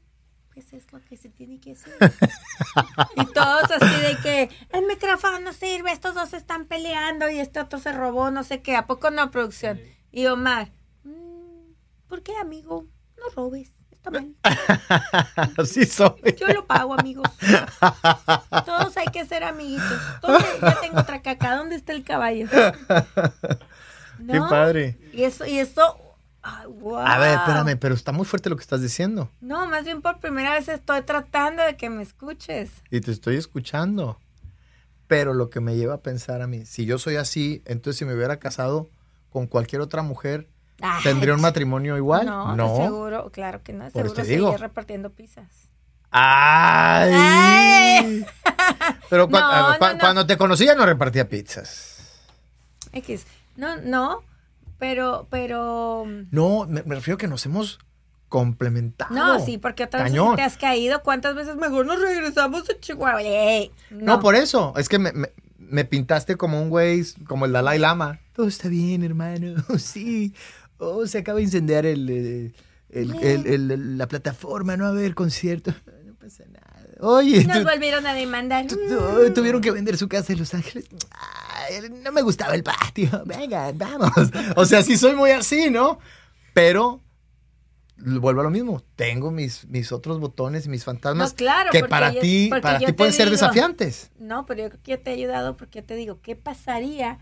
[0.53, 1.93] pues es lo que se tiene que hacer.
[3.15, 7.61] y todos así de que el micrófono no sirve, estos dos están peleando y este
[7.61, 9.79] otro se robó, no sé qué, ¿a poco no, producción?
[10.11, 10.73] Y Omar,
[11.05, 11.71] "Mm,
[12.09, 12.87] ¿por qué, amigo?
[13.17, 14.35] No robes, está mal.
[15.57, 16.35] Así soy.
[16.37, 17.29] Yo lo pago, amigos.
[18.65, 19.97] Todos hay que ser amiguitos.
[20.21, 20.45] ¿Dónde?
[20.61, 21.55] Ya tengo otra caca.
[21.55, 22.49] ¿Dónde está el caballo?
[24.27, 24.99] Qué padre.
[25.13, 26.12] Y eso, y eso.
[26.43, 26.97] Ay, wow.
[26.99, 29.29] A ver, espérame, pero está muy fuerte lo que estás diciendo.
[29.41, 32.69] No, más bien por primera vez estoy tratando de que me escuches.
[32.91, 34.19] Y te estoy escuchando.
[35.07, 38.05] Pero lo que me lleva a pensar a mí, si yo soy así, entonces si
[38.05, 38.89] me hubiera casado
[39.31, 40.47] con cualquier otra mujer,
[40.81, 42.25] Ay, ¿tendría un matrimonio igual?
[42.25, 42.77] No, No.
[42.77, 43.89] seguro, claro que no.
[43.89, 45.47] Por Seguro seguiría repartiendo pizzas.
[46.09, 47.11] ¡Ay!
[47.13, 48.25] Ay.
[49.09, 49.77] Pero No, no.
[49.99, 51.89] cuando te conocía no repartía pizzas.
[52.91, 53.25] X.
[53.55, 54.23] No, no,
[54.83, 56.05] pero, pero.
[56.31, 57.79] No, me, me refiero que nos hemos
[58.27, 59.15] complementado.
[59.15, 61.01] No, sí, porque otras veces te has caído.
[61.03, 63.21] ¿Cuántas veces mejor nos regresamos a Chihuahua?
[63.91, 64.73] No, por eso.
[64.75, 68.19] Es que me, me- me pintaste como un güey, como el Dalai Lama.
[68.33, 69.63] Todo está bien, hermano.
[69.77, 70.33] Sí.
[70.79, 72.51] Oh, se acaba de incendiar el, eh,
[72.89, 75.71] el- el- la plataforma, no va a haber concierto.
[76.05, 76.63] No pasa nada.
[76.99, 78.65] Oye, Nos volvieron a demandar.
[78.67, 80.85] tu- tu- tuvieron que vender su casa en Los Ángeles.
[81.11, 81.42] Ay,
[82.03, 83.09] no me gustaba el patio.
[83.25, 84.11] Venga, vamos.
[84.55, 85.99] O sea, sí soy muy así, ¿no?
[86.53, 87.01] Pero
[87.97, 88.81] vuelvo a lo mismo.
[88.95, 92.79] Tengo mis, mis otros botones y mis fantasmas No, claro, que para yo- ti, para
[92.79, 94.11] ti pueden ser desafiantes.
[94.19, 97.19] No, pero yo creo que yo te he ayudado porque yo te digo, ¿qué pasaría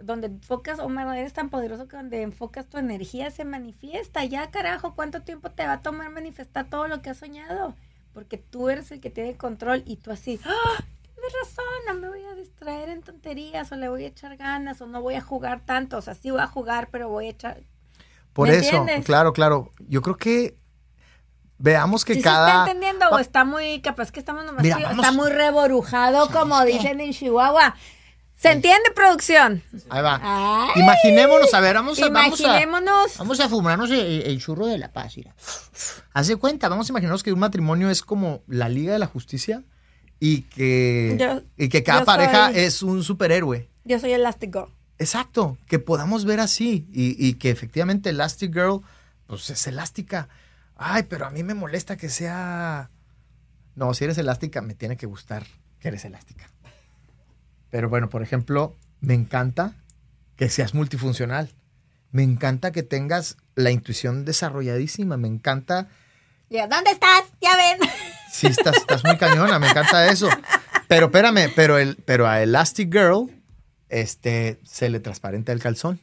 [0.00, 4.24] donde enfocas, Omar, eres tan poderoso que donde enfocas tu energía se manifiesta?
[4.24, 7.74] Ya, carajo, ¿cuánto tiempo te va a tomar manifestar todo lo que has soñado?
[8.12, 10.84] Porque tú eres el que tiene el control y tú así, ¡Ah!
[11.26, 14.80] Tienes razón, no me voy a distraer en tonterías o le voy a echar ganas
[14.80, 15.98] o no voy a jugar tanto.
[15.98, 17.62] O sea, sí voy a jugar, pero voy a echar...
[18.32, 19.06] Por ¿Me eso, entiendes?
[19.06, 19.70] claro, claro.
[19.88, 20.56] Yo creo que
[21.58, 22.48] veamos que ¿Sí se cada...
[22.48, 26.62] está entendiendo o está muy, capaz que estamos nomás, Mira, vamos- está muy reborujado, como
[26.64, 27.74] dicen en Chihuahua?
[28.34, 29.62] ¿Se entiende, producción?
[29.88, 30.20] Ahí va.
[30.20, 30.82] Ay.
[30.82, 32.08] Imaginémonos, a ver, vamos a...
[32.10, 33.16] Vamos a Imaginémonos.
[33.18, 35.34] Vamos a fumarnos el, el churro de la paz, mira.
[36.12, 39.06] Haz de cuenta, vamos a imaginarnos que un matrimonio es como la Liga de la
[39.06, 39.62] Justicia
[40.26, 43.68] y que, Yo- y que cada pareja soy- es un superhéroe.
[43.84, 44.70] Yo soy elástico.
[44.98, 48.80] Exacto, que podamos ver así y, y que efectivamente Elastic Girl,
[49.26, 50.28] pues es elástica.
[50.76, 52.90] Ay, pero a mí me molesta que sea...
[53.74, 55.44] No, si eres elástica, me tiene que gustar
[55.78, 56.48] que eres elástica.
[57.70, 59.74] Pero bueno, por ejemplo, me encanta
[60.36, 61.50] que seas multifuncional.
[62.12, 65.16] Me encanta que tengas la intuición desarrolladísima.
[65.18, 65.88] Me encanta...
[66.54, 67.24] Ya, ¿Dónde estás?
[67.40, 67.78] Ya ven.
[68.32, 70.28] Sí, estás, estás muy cañona, me encanta eso.
[70.88, 73.30] Pero espérame, pero, el, pero a Elastic Girl
[73.88, 76.00] este, se le transparenta el calzón.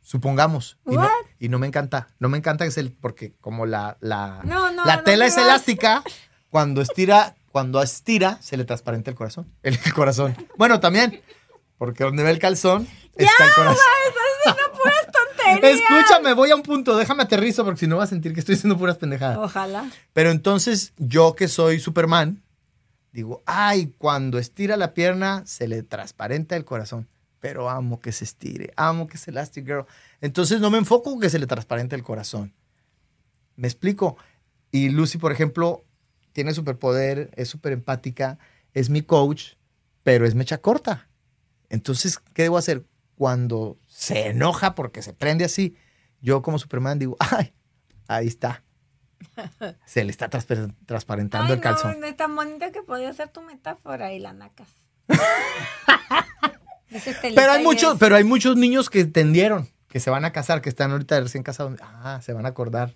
[0.00, 0.78] Supongamos.
[0.86, 1.08] Y no,
[1.40, 2.06] y no me encanta.
[2.20, 5.26] No me encanta que se le- porque como la, la, No, no, la no tela
[5.26, 6.04] es elástica,
[6.50, 9.52] cuando estira, cuando estira, se le transparenta el corazón.
[9.64, 10.36] El, el corazón.
[10.56, 11.20] Bueno, también.
[11.78, 12.86] Porque donde ve el calzón
[13.16, 13.78] está el corazón.
[14.06, 15.06] Estás diciendo puras
[15.44, 15.80] tonterías.
[15.80, 16.96] Escúchame, voy a un punto.
[16.96, 19.38] Déjame aterrizo porque si no vas a sentir que estoy diciendo puras pendejadas.
[19.38, 19.90] Ojalá.
[20.12, 22.42] Pero entonces yo que soy Superman,
[23.12, 27.08] digo, ay, cuando estira la pierna se le transparenta el corazón.
[27.40, 29.86] Pero amo que se estire, amo que se Elastic Girl.
[30.20, 32.54] Entonces no me enfoco en que se le transparente el corazón.
[33.56, 34.16] ¿Me explico?
[34.70, 35.84] Y Lucy, por ejemplo,
[36.32, 38.38] tiene superpoder, es súper empática,
[38.74, 39.54] es mi coach,
[40.02, 41.08] pero es mecha corta.
[41.68, 42.84] Entonces, ¿qué debo hacer?
[43.16, 45.76] Cuando se enoja porque se prende así,
[46.20, 47.52] yo como Superman digo, ay,
[48.08, 48.62] ahí está.
[49.86, 52.00] Se le está transpa- transparentando Ay, el calzón.
[52.00, 54.68] no, es tan bonito que podía ser tu metáfora y la nacas.
[57.34, 60.60] Pero hay muchos, es- pero hay muchos niños que entendieron, que se van a casar,
[60.60, 61.78] que están ahorita recién casados.
[61.80, 62.94] Ah, se van a acordar.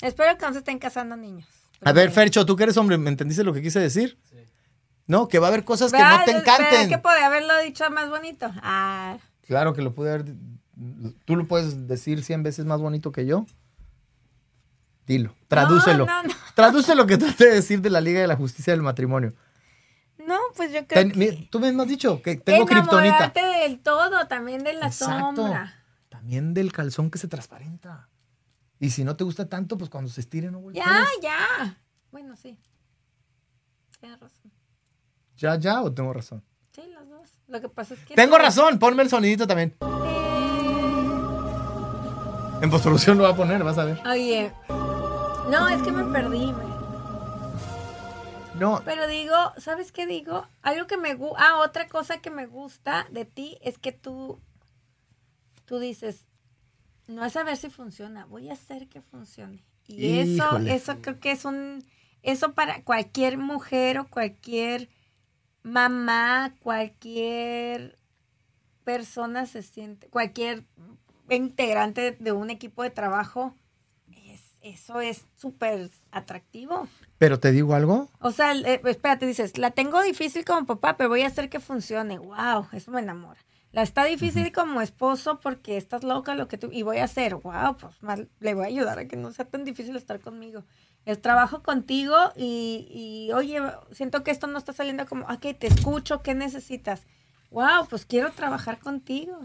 [0.00, 1.48] Espero que no se estén casando niños.
[1.82, 4.16] A ver, Fercho, tú que eres hombre, ¿me entendiste lo que quise decir?
[5.08, 6.88] No, que va a haber cosas que no te ¿Verdad encanten.
[6.88, 8.50] que podía haberlo dicho más bonito?
[8.62, 10.34] Ah, Claro que lo pude haber.
[11.24, 13.46] Tú lo puedes decir 100 veces más bonito que yo.
[15.06, 16.04] Dilo, tradúcelo.
[16.06, 16.34] No, no, no.
[16.54, 19.34] Traduce lo que traté de decir de la Liga de la Justicia del Matrimonio.
[20.26, 23.32] no, pues yo creo Ten- que tú mismo has dicho que tengo kriptonita.
[23.62, 25.36] del todo, también de la Exacto.
[25.36, 25.74] sombra.
[26.08, 28.08] También del calzón que se transparenta.
[28.80, 30.70] Y si no te gusta tanto, pues cuando se estire no.
[30.72, 31.78] Ya, ya.
[32.10, 32.58] Bueno, sí.
[34.00, 34.50] Tienes razón.
[35.36, 36.42] ¿Ya, ya o tengo razón?
[37.48, 38.14] Lo que pasa es que...
[38.14, 39.74] Tengo razón, ponme el sonidito también.
[42.62, 44.00] En postproducción lo va a poner, vas a ver.
[44.08, 44.50] Oye,
[45.50, 46.52] no, es que me perdí.
[46.52, 46.64] me-
[48.58, 50.46] No, Pero digo, ¿sabes qué digo?
[50.62, 54.40] Algo que me gusta, ah, otra cosa que me gusta de ti es que tú,
[55.66, 56.24] tú dices,
[57.06, 59.62] no es a ver si funciona, voy a hacer que funcione.
[59.86, 61.84] Y eso, eso creo que es un,
[62.22, 64.88] eso para cualquier mujer o cualquier
[65.66, 67.98] mamá, cualquier
[68.84, 70.64] persona se siente, cualquier
[71.28, 73.52] integrante de un equipo de trabajo,
[74.12, 76.88] es, eso es súper atractivo.
[77.18, 78.08] pero te digo algo.
[78.20, 81.58] O sea, eh, espérate, dices, la tengo difícil como papá, pero voy a hacer que
[81.58, 82.18] funcione.
[82.18, 83.40] Wow, eso me enamora.
[83.72, 87.34] La está difícil como esposo porque estás loca lo que tú y voy a hacer.
[87.34, 90.64] Wow, pues más le voy a ayudar a que no sea tan difícil estar conmigo.
[91.06, 92.88] El trabajo contigo y,
[93.28, 97.02] y, oye, siento que esto no está saliendo como, ok, te escucho, ¿qué necesitas?
[97.52, 99.38] Wow, pues quiero trabajar contigo.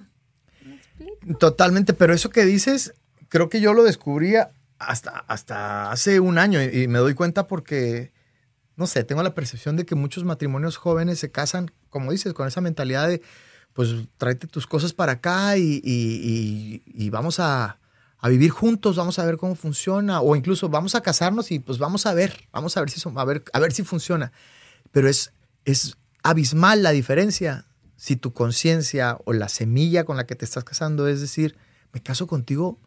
[0.97, 1.35] ¿Me?
[1.35, 2.95] Totalmente, pero eso que dices,
[3.29, 4.33] creo que yo lo descubrí
[4.79, 8.11] hasta, hasta hace un año y, me doy cuenta porque,
[8.75, 12.47] no sé, tengo la percepción de que muchos matrimonios jóvenes se casan, como dices, con
[12.47, 13.21] esa mentalidad de,
[13.73, 17.77] pues tráete tus cosas para acá y- y vamos a,
[18.21, 21.79] a vivir juntos, vamos a ver cómo funciona, o incluso vamos a casarnos y pues
[21.79, 24.31] vamos a ver, vamos a ver si, son- a ver, a ver si funciona.
[24.91, 25.33] Pero es,
[25.65, 27.65] es abismal la diferencia
[27.97, 31.55] si tu conciencia o la semilla con la que te estás casando es decir,
[31.93, 32.79] me caso contigo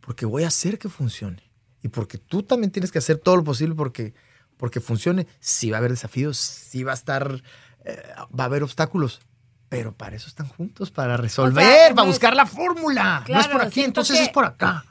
[0.00, 1.42] porque voy a hacer que funcione.
[1.82, 4.14] Y porque tú también tienes que hacer todo lo posible porque,
[4.56, 5.26] porque funcione.
[5.40, 7.42] Sí va a haber desafíos, sí va a estar,
[7.84, 8.02] eh,
[8.38, 9.20] va a haber obstáculos.
[9.68, 13.24] Pero para eso están juntos, para resolver, para pues, buscar la fórmula.
[13.28, 14.84] no es por aquí, entonces que- es por acá.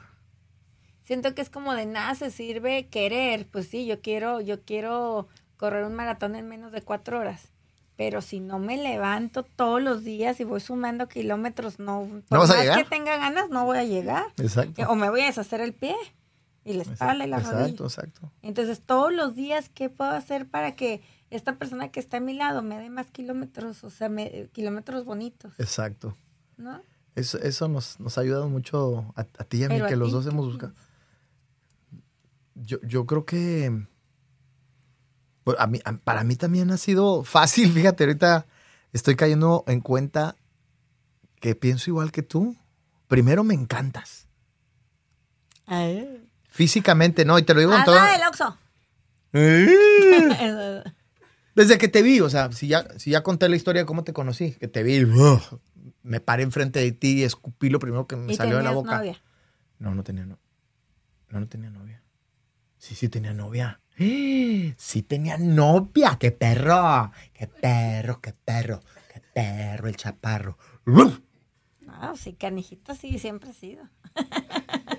[1.04, 3.46] Siento que es como de nada se sirve querer.
[3.46, 7.48] Pues sí, yo quiero, yo quiero correr un maratón en menos de cuatro horas.
[7.96, 12.50] Pero si no me levanto todos los días y voy sumando kilómetros, no, por vas
[12.50, 12.78] a más llegar.
[12.78, 14.26] que tenga ganas, no voy a llegar.
[14.36, 14.82] Exacto.
[14.90, 15.94] O me voy a deshacer el pie
[16.64, 17.84] y la espalda y la Exacto, rodilla.
[17.84, 18.32] exacto.
[18.42, 21.00] Entonces, todos los días, ¿qué puedo hacer para que
[21.30, 23.82] esta persona que está a mi lado me dé más kilómetros?
[23.84, 26.16] O sea, me- kilómetros bonitos, Exacto.
[26.56, 26.80] ¿no?
[27.14, 29.88] Eso, eso nos, nos ha ayudado mucho a, a ti y a mí, Pero a
[29.88, 30.72] que los dos ¿qué hemos buscado.
[32.54, 33.86] yo, yo creo que
[35.58, 37.72] a mí- para mí también ha sido fácil.
[37.72, 38.46] Fíjate, ahorita
[38.92, 40.36] estoy cayendo en cuenta
[41.40, 42.56] que pienso igual que tú.
[43.08, 44.26] Primero me encantas.
[46.48, 47.98] Físicamente, no, y te lo digo con todo.
[47.98, 48.56] Ada del Oxxo.
[51.56, 54.04] Desde que te vi, o sea, si ya, si ya conté la historia de cómo
[54.04, 55.40] te conocí, que te vi, ugh,
[56.02, 58.70] me paré enfrente de ti y escupí lo primero que me Y salió de la
[58.70, 58.98] boca.
[58.98, 59.20] novia.
[59.78, 60.38] No, no tenía no.
[61.30, 62.02] No, no tenía novia.
[62.78, 63.80] Sí, sí tenía novia.
[63.96, 66.18] Sí tenía novia.
[66.20, 67.10] ¡Qué perro!
[67.32, 68.80] ¡Qué perro, qué perro!
[69.12, 70.58] ¡Qué perro el chaparro!
[71.80, 73.88] No, sí, canijito sí, siempre ha sido.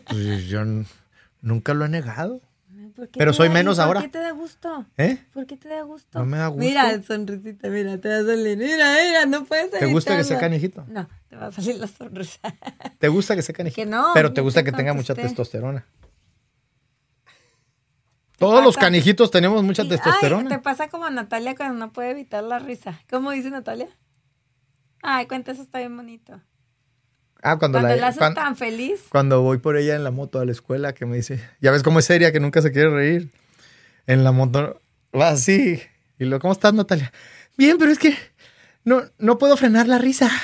[0.09, 0.61] Pues yo
[1.41, 2.41] nunca lo he negado.
[2.97, 4.01] ¿Por qué Pero te soy da- menos ¿por ahora.
[4.01, 4.85] qué te da gusto?
[4.97, 5.23] ¿Eh?
[5.31, 6.17] ¿Por qué te da gusto?
[6.17, 6.65] No me da gusto.
[6.67, 8.57] Mira, sonrisita, mira, te va a salir.
[8.57, 10.83] Mira, mira, no puedes ¿Te gusta que sea canijito?
[10.87, 12.39] No, te va a salir la sonrisa.
[12.99, 13.75] ¿Te gusta que sea canijito?
[13.83, 15.85] Que no, Pero te gusta te que tenga mucha testosterona.
[18.39, 20.49] Todos los canijitos tenemos mucha Sí, testosterona.
[20.49, 22.99] Ay, te pasa como a Natalia cuando no puede evitar la risa.
[23.09, 23.87] ¿Cómo dice Natalia?
[25.03, 26.41] Ay, cuenta, eso está bien bonito.
[27.43, 29.01] Ah, cuando, Cuando la, la haces tan feliz.
[29.09, 31.83] cuando voy por ella en la moto a la escuela, que me dice, ya ves
[31.83, 33.29] cómo es seria, que nunca se quiere reír.
[34.07, 34.81] En la moto
[35.17, 35.81] va así.
[36.19, 37.11] Y lo, ¿cómo estás, Natalia?
[37.57, 38.15] Bien, pero es que
[38.83, 40.29] no, no puedo frenar la risa.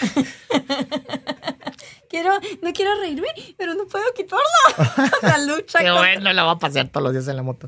[2.10, 2.30] Quiero,
[2.62, 3.28] no quiero reírme,
[3.58, 5.10] pero no puedo quitarla.
[5.24, 5.80] la lucha.
[5.80, 7.68] Qué contra- bueno, la va a pasear todos los días en la moto.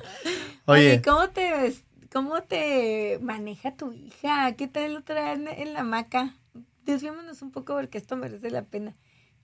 [0.65, 1.73] Oye, Oye, ¿cómo te,
[2.13, 4.51] ¿cómo te maneja tu hija?
[4.53, 6.36] ¿Qué tal lo traen en la hamaca?
[6.84, 8.93] Desviémonos un poco porque esto merece la pena.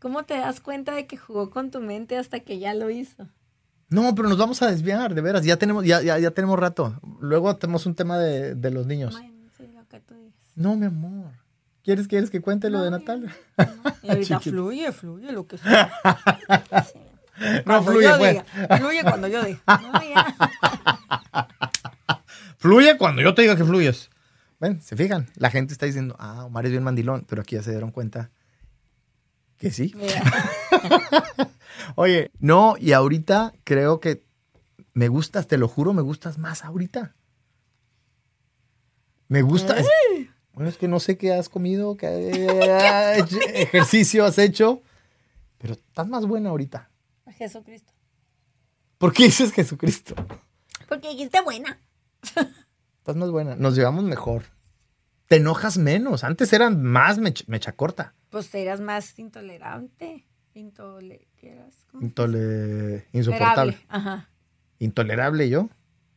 [0.02, 3.28] ¿Cómo te das cuenta de que jugó con tu mente hasta que ya lo hizo?
[3.90, 5.44] no, pero nos vamos a desviar, de veras.
[5.46, 7.00] Ya tenemos, ya, ya, ya tenemos rato.
[7.20, 9.14] Luego tenemos un tema de, de los niños.
[9.14, 10.34] Bueno, sí, lo que tú digas.
[10.56, 11.32] No, mi amor.
[11.84, 13.36] ¿Quieres, quieres que cuente lo No, de Natalia?
[14.04, 15.92] Y ahorita fluye, fluye lo que sea.
[16.92, 17.00] Sí.
[17.66, 18.32] No, Cuando fluye, yo pues.
[18.34, 19.60] diga, fluye cuando yo diga.
[19.68, 21.48] No, ya.
[22.58, 24.10] Fluye cuando yo te diga que fluyes.
[24.60, 25.28] Ven, se fijan.
[25.36, 28.30] La gente está diciendo, ah, Omar es bien mandilón, pero aquí ya se dieron cuenta
[29.62, 29.94] que sí.
[29.96, 30.24] Mira.
[31.96, 34.26] Oye, no, y ahorita creo que
[34.94, 37.16] me gustas, te lo juro, me gustas más ahorita.
[39.28, 39.78] Me gusta.
[39.80, 39.88] es-
[40.54, 42.08] bueno, es que no sé qué has comido, qué
[43.54, 44.82] ejercicio has hecho,
[45.58, 46.90] pero estás más buena ahorita.
[47.38, 47.94] Jesucristo.
[48.98, 50.16] ¿Por qué dices Jesucristo?
[50.90, 51.80] Porque dijiste buena.
[52.22, 53.56] Estás más buena.
[53.56, 54.44] Nos llevamos mejor.
[55.28, 56.24] Te enojas menos.
[56.26, 58.14] Antes eran más mech- mecha corta.
[58.32, 60.26] Pues eras más intolerante.
[60.56, 61.28] Intole...
[61.94, 63.14] Intole- insoportable.
[63.14, 63.78] Intolerable.
[63.90, 64.30] Ajá.
[64.80, 65.70] Intolerable yo.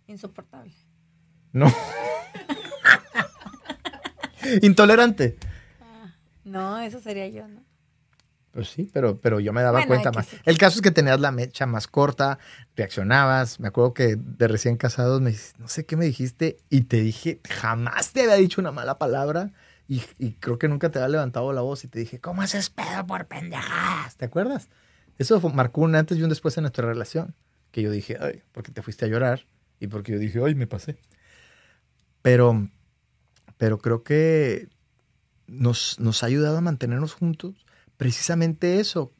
[0.07, 0.73] Insoportable.
[1.53, 1.67] No.
[4.63, 5.37] Intolerante.
[6.45, 7.63] No, eso sería yo, ¿no?
[8.51, 10.27] Pues sí, pero, pero yo me daba Bueno, cuenta más.
[10.27, 10.37] sí.
[10.45, 12.39] El caso es que tenías la mecha más corta,
[12.77, 13.59] reaccionabas.
[13.59, 17.01] Me acuerdo que de recién casados me dijiste, no sé qué me dijiste, y te
[17.01, 19.51] dije, jamás te había dicho una mala palabra.
[19.87, 20.01] Y,
[20.41, 23.27] creo que nunca te había levantado la voz y te dije, ¿cómo haces pedo por
[23.27, 24.17] pendejadas?
[24.17, 24.71] ¿Te acuerdas?
[25.19, 27.35] Eso fue- marcó un antes y un después en nuestra relación.
[27.71, 29.47] Que yo dije, ay, porque te fuiste a llorar
[29.81, 30.97] y porque yo dije, ay, me pasé.
[32.23, 32.69] Pero,
[33.59, 34.69] pero creo que
[35.47, 37.67] nos, nos ha ayudado a mantenernos juntos
[37.97, 39.13] precisamente eso,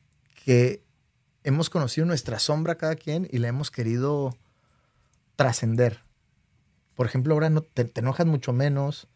[0.45, 0.83] que
[1.43, 4.37] hemos conocido nuestra sombra cada quien y la hemos querido
[5.37, 6.01] trascender.
[6.95, 9.09] Por ejemplo, ahora no te, te enojas mucho menos,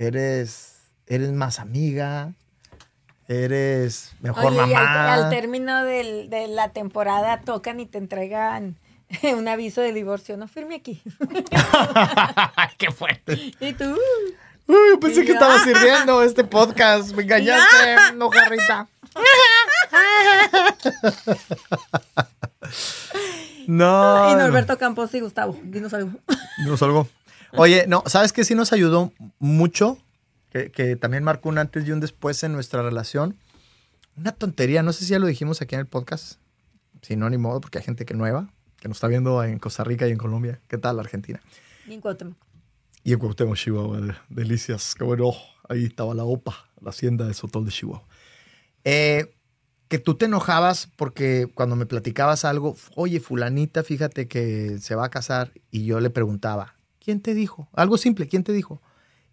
[0.00, 2.32] eres, eres más amiga,
[3.28, 5.14] eres mejor Oye, y al, mamá.
[5.14, 8.76] al término del- de la temporada tocan y te entregan
[9.36, 10.36] un aviso de divorcio.
[10.36, 11.02] No firme aquí.
[12.78, 13.52] ¡Qué fuerte!
[13.60, 13.84] y tú,
[14.66, 17.12] Uy, yo pensé que estaba sirviendo este podcast.
[17.14, 18.86] Me engañaste, no, jarrita.
[23.66, 24.30] No.
[24.30, 24.38] y no.
[24.38, 25.58] Norberto Campos y Gustavo.
[25.62, 26.12] Dinos algo.
[26.66, 27.08] Nos salgo.
[27.56, 29.98] Oye, no, ¿sabes qué sí nos ayudó mucho?
[30.50, 33.36] Que, que también marcó un antes y un después en nuestra relación.
[34.16, 36.38] Una tontería, no sé si ya lo dijimos aquí en el podcast.
[37.02, 39.84] Si no, ni modo, porque hay gente que nueva, que nos está viendo en Costa
[39.84, 40.60] Rica y en Colombia.
[40.68, 41.40] ¿Qué tal, Argentina?
[41.86, 42.36] Y en Cuauhtémoc.
[43.04, 44.94] Y en Cuauhtémoc, Chihuahua, de- delicias.
[44.94, 45.32] Qué bueno,
[45.68, 48.04] ahí estaba la OPA, la hacienda de Sotol de Chihuahua.
[48.84, 49.34] Eh,
[49.88, 55.06] que tú te enojabas porque cuando me platicabas algo, oye, fulanita, fíjate que se va
[55.06, 56.74] a casar, y yo le preguntaba,
[57.04, 57.68] ¿quién te dijo?
[57.74, 58.80] Algo simple, ¿quién te dijo?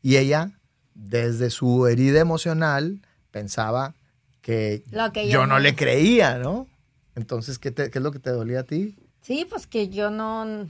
[0.01, 0.51] Y ella,
[0.95, 3.01] desde su herida emocional,
[3.31, 3.93] pensaba
[4.41, 4.83] que,
[5.29, 5.59] yo no no.
[5.59, 6.67] le creía, ¿no?
[7.15, 8.95] Entonces, ¿qué, te- qué es lo que te dolía a ti?
[9.21, 10.69] Sí, pues que yo no.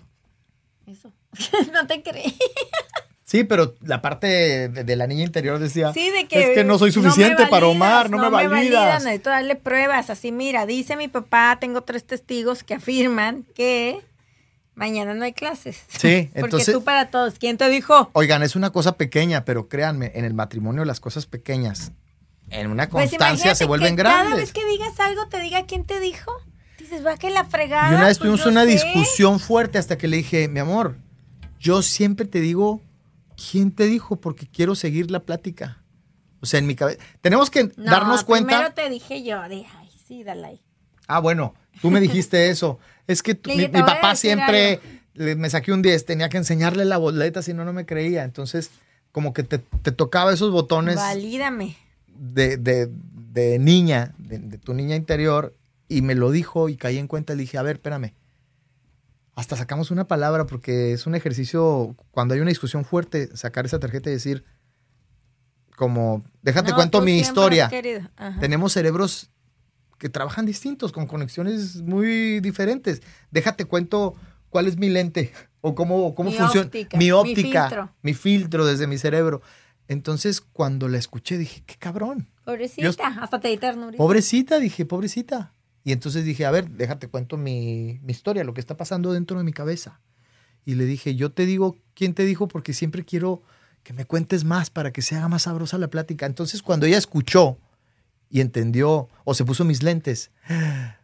[0.87, 1.11] Eso.
[1.73, 2.35] no te creí.
[3.23, 6.39] Sí, pero la parte de, de la niña interior decía, Sí, de que.
[6.39, 8.51] es que no soy me suficiente para validas, Omar, no, me validas.
[8.53, 10.09] validas, necesito darle pruebas.
[10.09, 13.99] Así, mira, dice mi papá, tengo tres testigos que afirman que
[14.77, 15.75] Mañana no hay clases.
[15.87, 17.33] Sí, Porque entonces- tú para todos.
[17.39, 18.09] ¿Quién te dijo?
[18.13, 21.91] Oigan, es una cosa pequeña, pero créanme, en el matrimonio las cosas pequeñas,
[22.51, 24.39] en una Pues constancia se vuelven que Cada grandes.
[24.39, 26.31] vez que digas algo, te diga quién te dijo.
[26.77, 27.91] Dices, va que la fregada.
[27.91, 28.67] Y una vez pues tuvimos una sé.
[28.67, 30.95] discusión fuerte hasta que le dije, mi amor,
[31.59, 32.79] yo siempre te digo,
[33.51, 34.17] ¿quién te dijo?
[34.17, 35.81] Porque quiero seguir la plática.
[36.39, 36.99] O sea, en mi cabeza.
[37.21, 38.49] Tenemos que No, darnos cuenta.
[38.49, 40.61] Primero te dije yo, de, ay, sí, dale ahí.
[41.07, 42.77] Ah, bueno, tú me dijiste eso.
[43.07, 44.79] Es que Le mi, papá siempre
[45.13, 48.23] le- me saqué un 10, tenía que enseñarle la boleta, si no, no me creía.
[48.23, 48.69] Entonces,
[49.11, 51.75] como que te, te tocaba esos botones Valídame.
[52.07, 55.55] de, de- de niña, de, de tu niña interior,
[55.87, 57.33] y me lo dijo y caí en cuenta.
[57.33, 58.13] Le dije, a ver, espérame.
[59.35, 63.79] Hasta sacamos una palabra porque es un ejercicio, cuando hay una discusión fuerte, sacar esa
[63.79, 64.43] tarjeta y decir,
[65.75, 67.69] como, déjate No, cuento mi historia.
[68.39, 69.29] Tenemos cerebros
[69.97, 73.01] que trabajan distintos, con conexiones muy diferentes.
[73.31, 74.15] Déjate cuento
[74.49, 75.31] cuál es mi lente
[75.61, 77.91] o cómo, cómo Mi funciona óptica, mi mi óptica, filtro.
[78.01, 79.41] mi filtro desde mi cerebro.
[79.87, 82.27] Entonces, cuando la escuché, dije, qué cabrón.
[82.43, 83.97] Pobrecita, hasta te di ternurita.
[83.97, 85.53] Pobrecita, dije, pobrecita.
[85.83, 89.37] Y entonces dije, a ver, déjate cuento mi, mi historia, lo que está pasando dentro
[89.37, 90.01] de mi cabeza.
[90.65, 92.49] Y le dije, yo te digo, ¿quién te dijo?
[92.49, 93.41] Porque siempre quiero
[93.83, 96.25] que me cuentes más para que se haga más sabrosa la plática.
[96.25, 97.57] Entonces, cuando ella escuchó
[98.29, 100.31] y entendió o se puso mis lentes,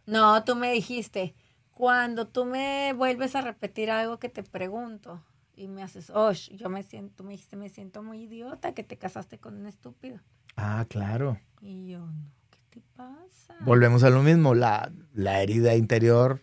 [0.06, 1.34] No, tú me dijiste,
[1.70, 5.22] cuando tú me vuelves a repetir algo que te pregunto
[5.56, 8.82] y me haces, oh, yo me siento, tú me dijiste, me siento muy idiota que
[8.84, 10.20] te casaste con un estúpido.
[10.56, 11.38] ah, claro.
[11.60, 13.54] Y yo, no, ¿qué te pasa?
[13.60, 16.42] Volvemos a lo mismo, la, la herida interior,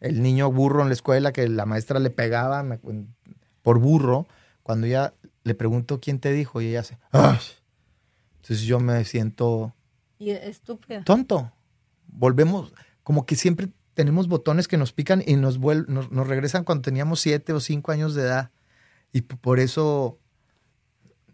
[0.00, 2.78] el niño burro en la escuela que la maestra le pegaba me
[3.62, 4.26] por burro,
[4.62, 5.14] cuando ella
[5.44, 7.38] le pregunto quién te dijo y ella hace, "Ay".
[8.36, 9.74] entonces yo me siento
[10.22, 11.02] Y estúpido.
[11.04, 11.52] tonto.
[12.06, 16.64] Volvemos, como que siempre tenemos botones que nos pican y nos, vuel- nos, nos regresan
[16.64, 18.50] cuando teníamos siete o cinco años de edad.
[19.12, 20.18] Y por eso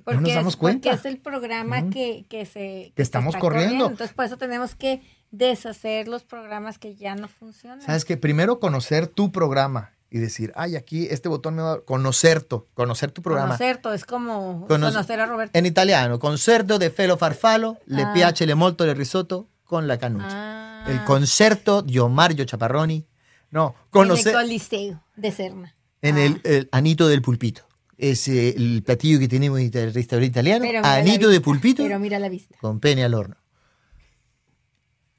[0.06, 0.90] no nos es- damos cuenta.
[0.90, 2.92] Porque es el programa que, que se...
[2.94, 3.86] Que se estamos está corriendo.
[3.88, 7.82] Entonces, por eso tenemos que deshacer los programas que ya no funcionan.
[7.82, 11.80] Sabes que primero conocer tu programa y decir, ay, aquí este botón me va a
[11.80, 13.48] conocer tu, conocer tu programa.
[13.58, 15.58] Conocer todo, es como Conoce- conocer a Roberto.
[15.58, 18.12] En italiano, concerto de Felo Farfalo, le Ah.
[18.14, 20.28] piace le molto le risotto con la canucha.
[20.30, 23.06] Ah, El concerto di Mario Chaparroni.
[23.50, 25.74] No, En conocer el Coliseo de Serna.
[26.00, 26.24] en Ah.
[26.24, 27.62] el, el anito del pulpito.
[27.98, 30.64] Es eh, el platillo que tenemos en el restaurante italiano.
[30.84, 32.56] Anito vista, de pulpito Pero mira la vista.
[32.60, 33.36] con pene al horno.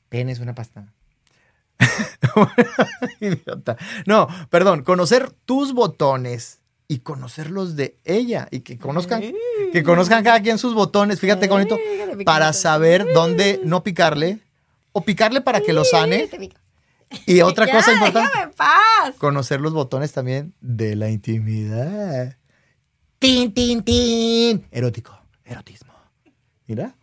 [0.09, 0.91] Pene es una pasta.
[3.19, 3.77] Idiota.
[4.05, 9.21] No, perdón, conocer tus botones y conocer los de ella y que conozcan,
[9.71, 11.19] que conozcan cada quien sus botones.
[11.19, 11.77] Fíjate qué bonito,
[12.25, 14.39] para saber dónde no picarle
[14.91, 16.29] o picarle para que lo sane.
[17.25, 19.15] Y otra Ya, cosa importante, paz.
[19.17, 22.37] conocer los botones también de la intimidad.
[23.19, 24.65] Tin, tin, tin.
[24.71, 25.93] Erótico, erotismo.
[26.67, 26.95] Mira,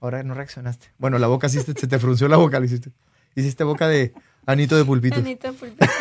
[0.00, 0.88] ahora no reaccionaste.
[0.98, 2.90] Bueno, la boca sí se, se te frunció la boca, lo hiciste.
[3.40, 4.12] Hiciste boca de
[4.46, 5.16] anito de pulpito.
[5.16, 5.86] Anito Pulpito.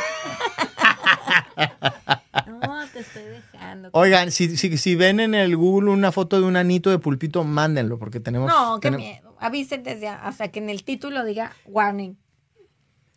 [2.48, 3.90] No, te estoy dejando.
[3.94, 7.44] Oigan, si, si, si ven en el Google una foto de un anito de pulpito,
[7.44, 8.48] mándenlo, porque tenemos...
[8.50, 9.36] No, qué tenem- miedo.
[9.40, 12.18] Avisen desde hasta que en el título diga warning.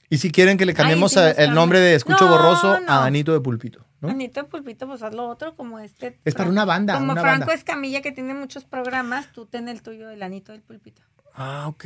[0.09, 2.93] Y si quieren que le cambiemos sí el nombre de Escucho No, Borroso no.
[2.93, 4.09] a Anito de Pulpito, ¿no?
[4.11, 6.19] Anito Pulpito, pues haz lo otro como este.
[6.25, 7.55] Es para una banda, Como una Franco banda.
[7.55, 11.03] Escamilla que tiene muchos programas, tú ten el tuyo del Anito del Pulpito.
[11.35, 11.85] Ah, ok.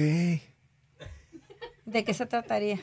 [1.86, 2.80] ¿De qué se trataría?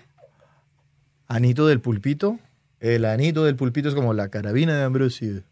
[1.28, 2.40] Anito del Pulpito.
[2.80, 5.44] El anito del pulpito es como la carabina de Ambrosio.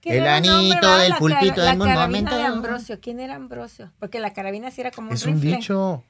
[0.00, 2.36] ¿Qué El anito del La pulpito La un carabina momento.
[2.36, 3.00] de Ambrosio.
[3.00, 3.92] ¿Quién era Ambrosio?
[3.98, 5.56] Porque la carabina sí era como un Es un rifle.
[5.56, 6.04] dicho.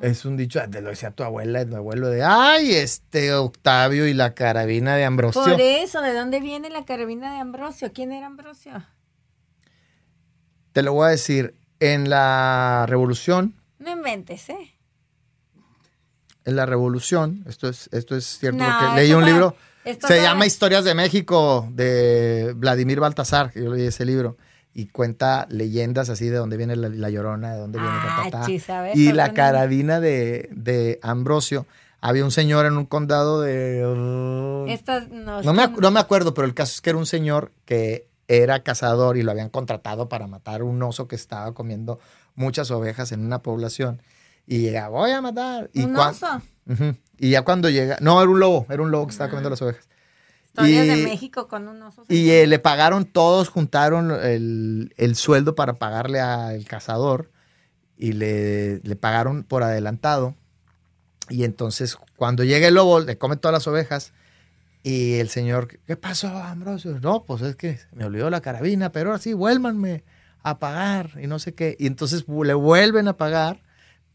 [0.00, 4.14] Es un dicho, te lo decía tu abuela, tu abuelo de, ay, este Octavio y
[4.14, 5.42] la carabina de Ambrosio.
[5.42, 7.92] Por eso, ¿de dónde viene la carabina de Ambrosio?
[7.92, 8.84] ¿Quién era Ambrosio?
[10.72, 14.74] Te lo voy a decir, en la revolución, No inventes, ¿eh?
[16.44, 19.54] en la revolución, esto es, esto es cierto, No, porque leí un libro,
[19.84, 24.36] se llama Historias de México, de Vladimir Baltasar, que yo leí ese libro,
[24.74, 28.30] y cuenta leyendas así de dónde viene la, la llorona, de dónde viene Ah, ta,
[28.30, 28.46] ta, ta.
[28.46, 31.66] chis, a ver, Y la carabina de, de Ambrosio.
[32.00, 33.86] Había un señor en un condado de...
[33.86, 37.06] uh, Estas no, No me, no me acuerdo, pero el caso es que era un
[37.06, 42.00] señor que era cazador y lo habían contratado para matar un oso que estaba comiendo
[42.34, 44.02] muchas ovejas en una población.
[44.46, 45.70] Y llega, voy a matar.
[45.72, 46.42] Y ¿Un oso?
[47.18, 49.62] Y ya cuando llega, no, era un lobo, era un lobo que estaba comiendo las
[49.62, 49.88] ovejas.
[50.46, 52.04] Historias y- de México con un oso.
[52.08, 57.30] Y eh, le pagaron, todos juntaron el, el sueldo para pagarle al cazador
[57.96, 60.34] y le, le pagaron por adelantado.
[61.28, 64.12] Y entonces cuando llega el lobo, le come todas las ovejas
[64.82, 66.98] Y el señor, ¿qué pasó, Ambrosio?
[67.00, 70.02] No, pues es que me olvidó la carabina, pero ahora sí, vuélvanme
[70.42, 71.76] a pagar y no sé qué.
[71.78, 73.62] Y entonces le vuelven a pagar,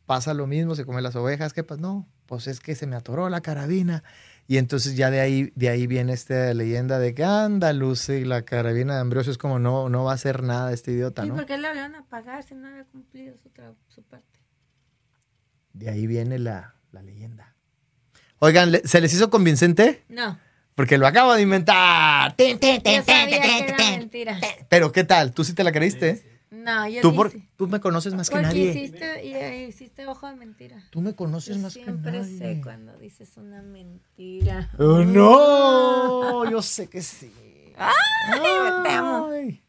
[0.05, 1.81] pasa lo mismo, se come las ovejas, ¿qué pasa?
[1.81, 4.03] No, pues es que se me atoró la carabina.
[4.49, 8.43] Y entonces ya de ahí, de ahí viene esta leyenda de que anda, Lucy, la
[8.43, 11.35] carabina de Ambrosio es como no, no va a hacer nada este idiota, ¿Y ¿no?
[11.35, 13.49] por qué le volvieron a pagar si no había cumplido su,
[13.89, 14.39] su parte?
[15.73, 17.55] De ahí viene la, la leyenda.
[18.39, 20.03] Oigan, ¿le- ¿se les hizo convincente?
[20.09, 20.39] No.
[20.77, 22.35] Porque lo acabo de inventar.
[22.35, 23.89] Que era tin.
[23.97, 24.39] mentira.
[24.69, 25.33] Pero ¿qué tal?
[25.33, 26.37] ¿Tú sí te la creíste?
[26.51, 28.69] No, yo Tú, por- tú me conoces más que Porque nadie.
[28.71, 30.77] hiciste, y, eh, hiciste ojo de mentira.
[30.91, 32.37] Tú me conoces Yo más que siempre nadie.
[32.37, 34.69] sé cuando dices una mentira.
[34.77, 37.33] Oh, no, yo sé que sí.
[37.75, 39.29] Ay, te amo.
[39.31, 39.63] Ay.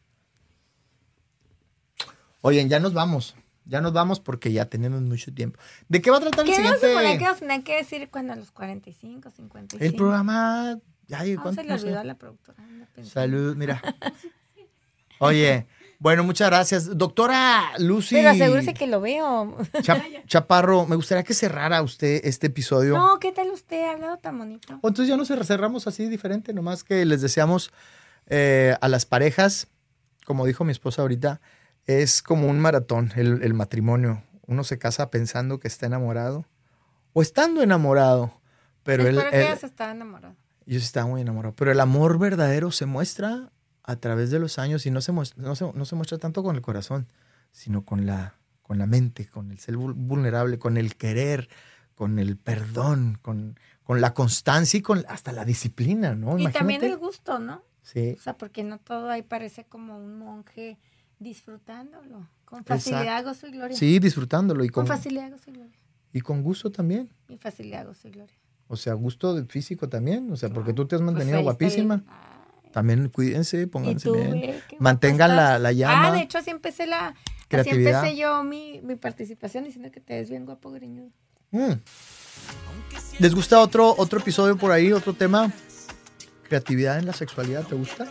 [2.41, 3.35] Oigan, ya nos vamos.
[3.65, 5.59] Ya nos vamos porque ya tenemos mucho tiempo.
[5.87, 6.87] ¿De qué va a tratar el ¿Qué no se siguiente?
[6.87, 9.83] supone que nos tenía que decir cuando a los 45, 55?
[9.83, 10.79] El programa.
[11.09, 11.61] No, ¿cuánto?
[11.61, 12.57] se le olvidó a la productora.
[13.03, 13.81] Salud, mira.
[15.19, 15.67] Oye,
[15.99, 16.97] bueno, muchas gracias.
[16.97, 18.15] Doctora Lucy.
[18.15, 19.57] Pero asegúrese que lo veo.
[19.81, 22.97] Cha- Chaparro, me gustaría que cerrara usted este episodio.
[22.97, 23.83] No, ¿qué tal usted?
[23.83, 24.79] Ha hablado tan bonito.
[24.81, 27.71] O entonces ya nos cerramos así diferente, nomás que les deseamos
[28.27, 29.67] eh, a las parejas,
[30.25, 31.41] como dijo mi esposa ahorita,
[31.85, 34.23] es como un maratón el, el matrimonio.
[34.47, 36.45] Uno se casa pensando que está enamorado
[37.13, 38.39] o estando enamorado,
[38.83, 40.35] pero él, que él- ella se estaba enamorada.
[40.73, 41.55] Yo sí estaba muy enamorado.
[41.55, 43.51] Pero el amor verdadero se muestra
[43.83, 46.43] a través de los años y no se muestra, no se, no se muestra tanto
[46.43, 47.07] con el corazón,
[47.51, 51.49] sino con la, con la mente, con el ser vul- vulnerable, con el querer,
[51.95, 56.37] con el perdón, con, con la constancia y con hasta la disciplina, ¿no?
[56.37, 56.87] Y también Imagínate.
[56.87, 57.63] el gusto, ¿no?
[57.81, 58.15] Sí.
[58.17, 60.77] O sea, porque no todo ahí parece como un monje
[61.17, 62.27] disfrutándolo.
[62.45, 62.83] Con Exacto.
[62.83, 63.77] facilidad, gozo y gloria.
[63.77, 65.77] Sí, disfrutándolo y Con con, facilidad, gozo y gloria.
[66.13, 67.09] y con gusto también.
[67.27, 68.35] Y facilidad, gozo y gloria.
[68.69, 70.31] O sea, gusto físico también.
[70.31, 72.03] O sea, porque tú te has Pues mantenido está guapísima.
[72.71, 74.61] También cuídense, pónganse bien.
[74.77, 76.09] Mantengan la, la llama.
[76.09, 77.15] Ah, de hecho, así empecé la.
[77.49, 81.09] Así empecé yo mi, mi participación diciendo que te ves bien guapo, greñudo.
[81.49, 81.73] Mm.
[83.17, 85.51] ¿Les gusta otro, otro episodio por ahí, otro tema?
[86.43, 88.07] ¿Creatividad en la sexualidad te gusta?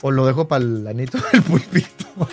[0.00, 2.06] ¿O lo dejo para el anito del pulpito?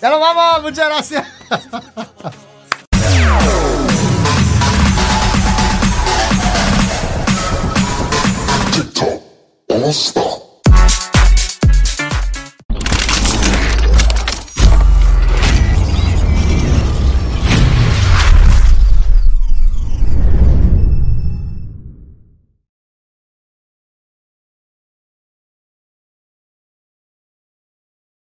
[0.00, 1.28] ya nos vamos, muchas gracias.
[8.72, 9.22] TikTok,
[9.70, 10.47] all stop.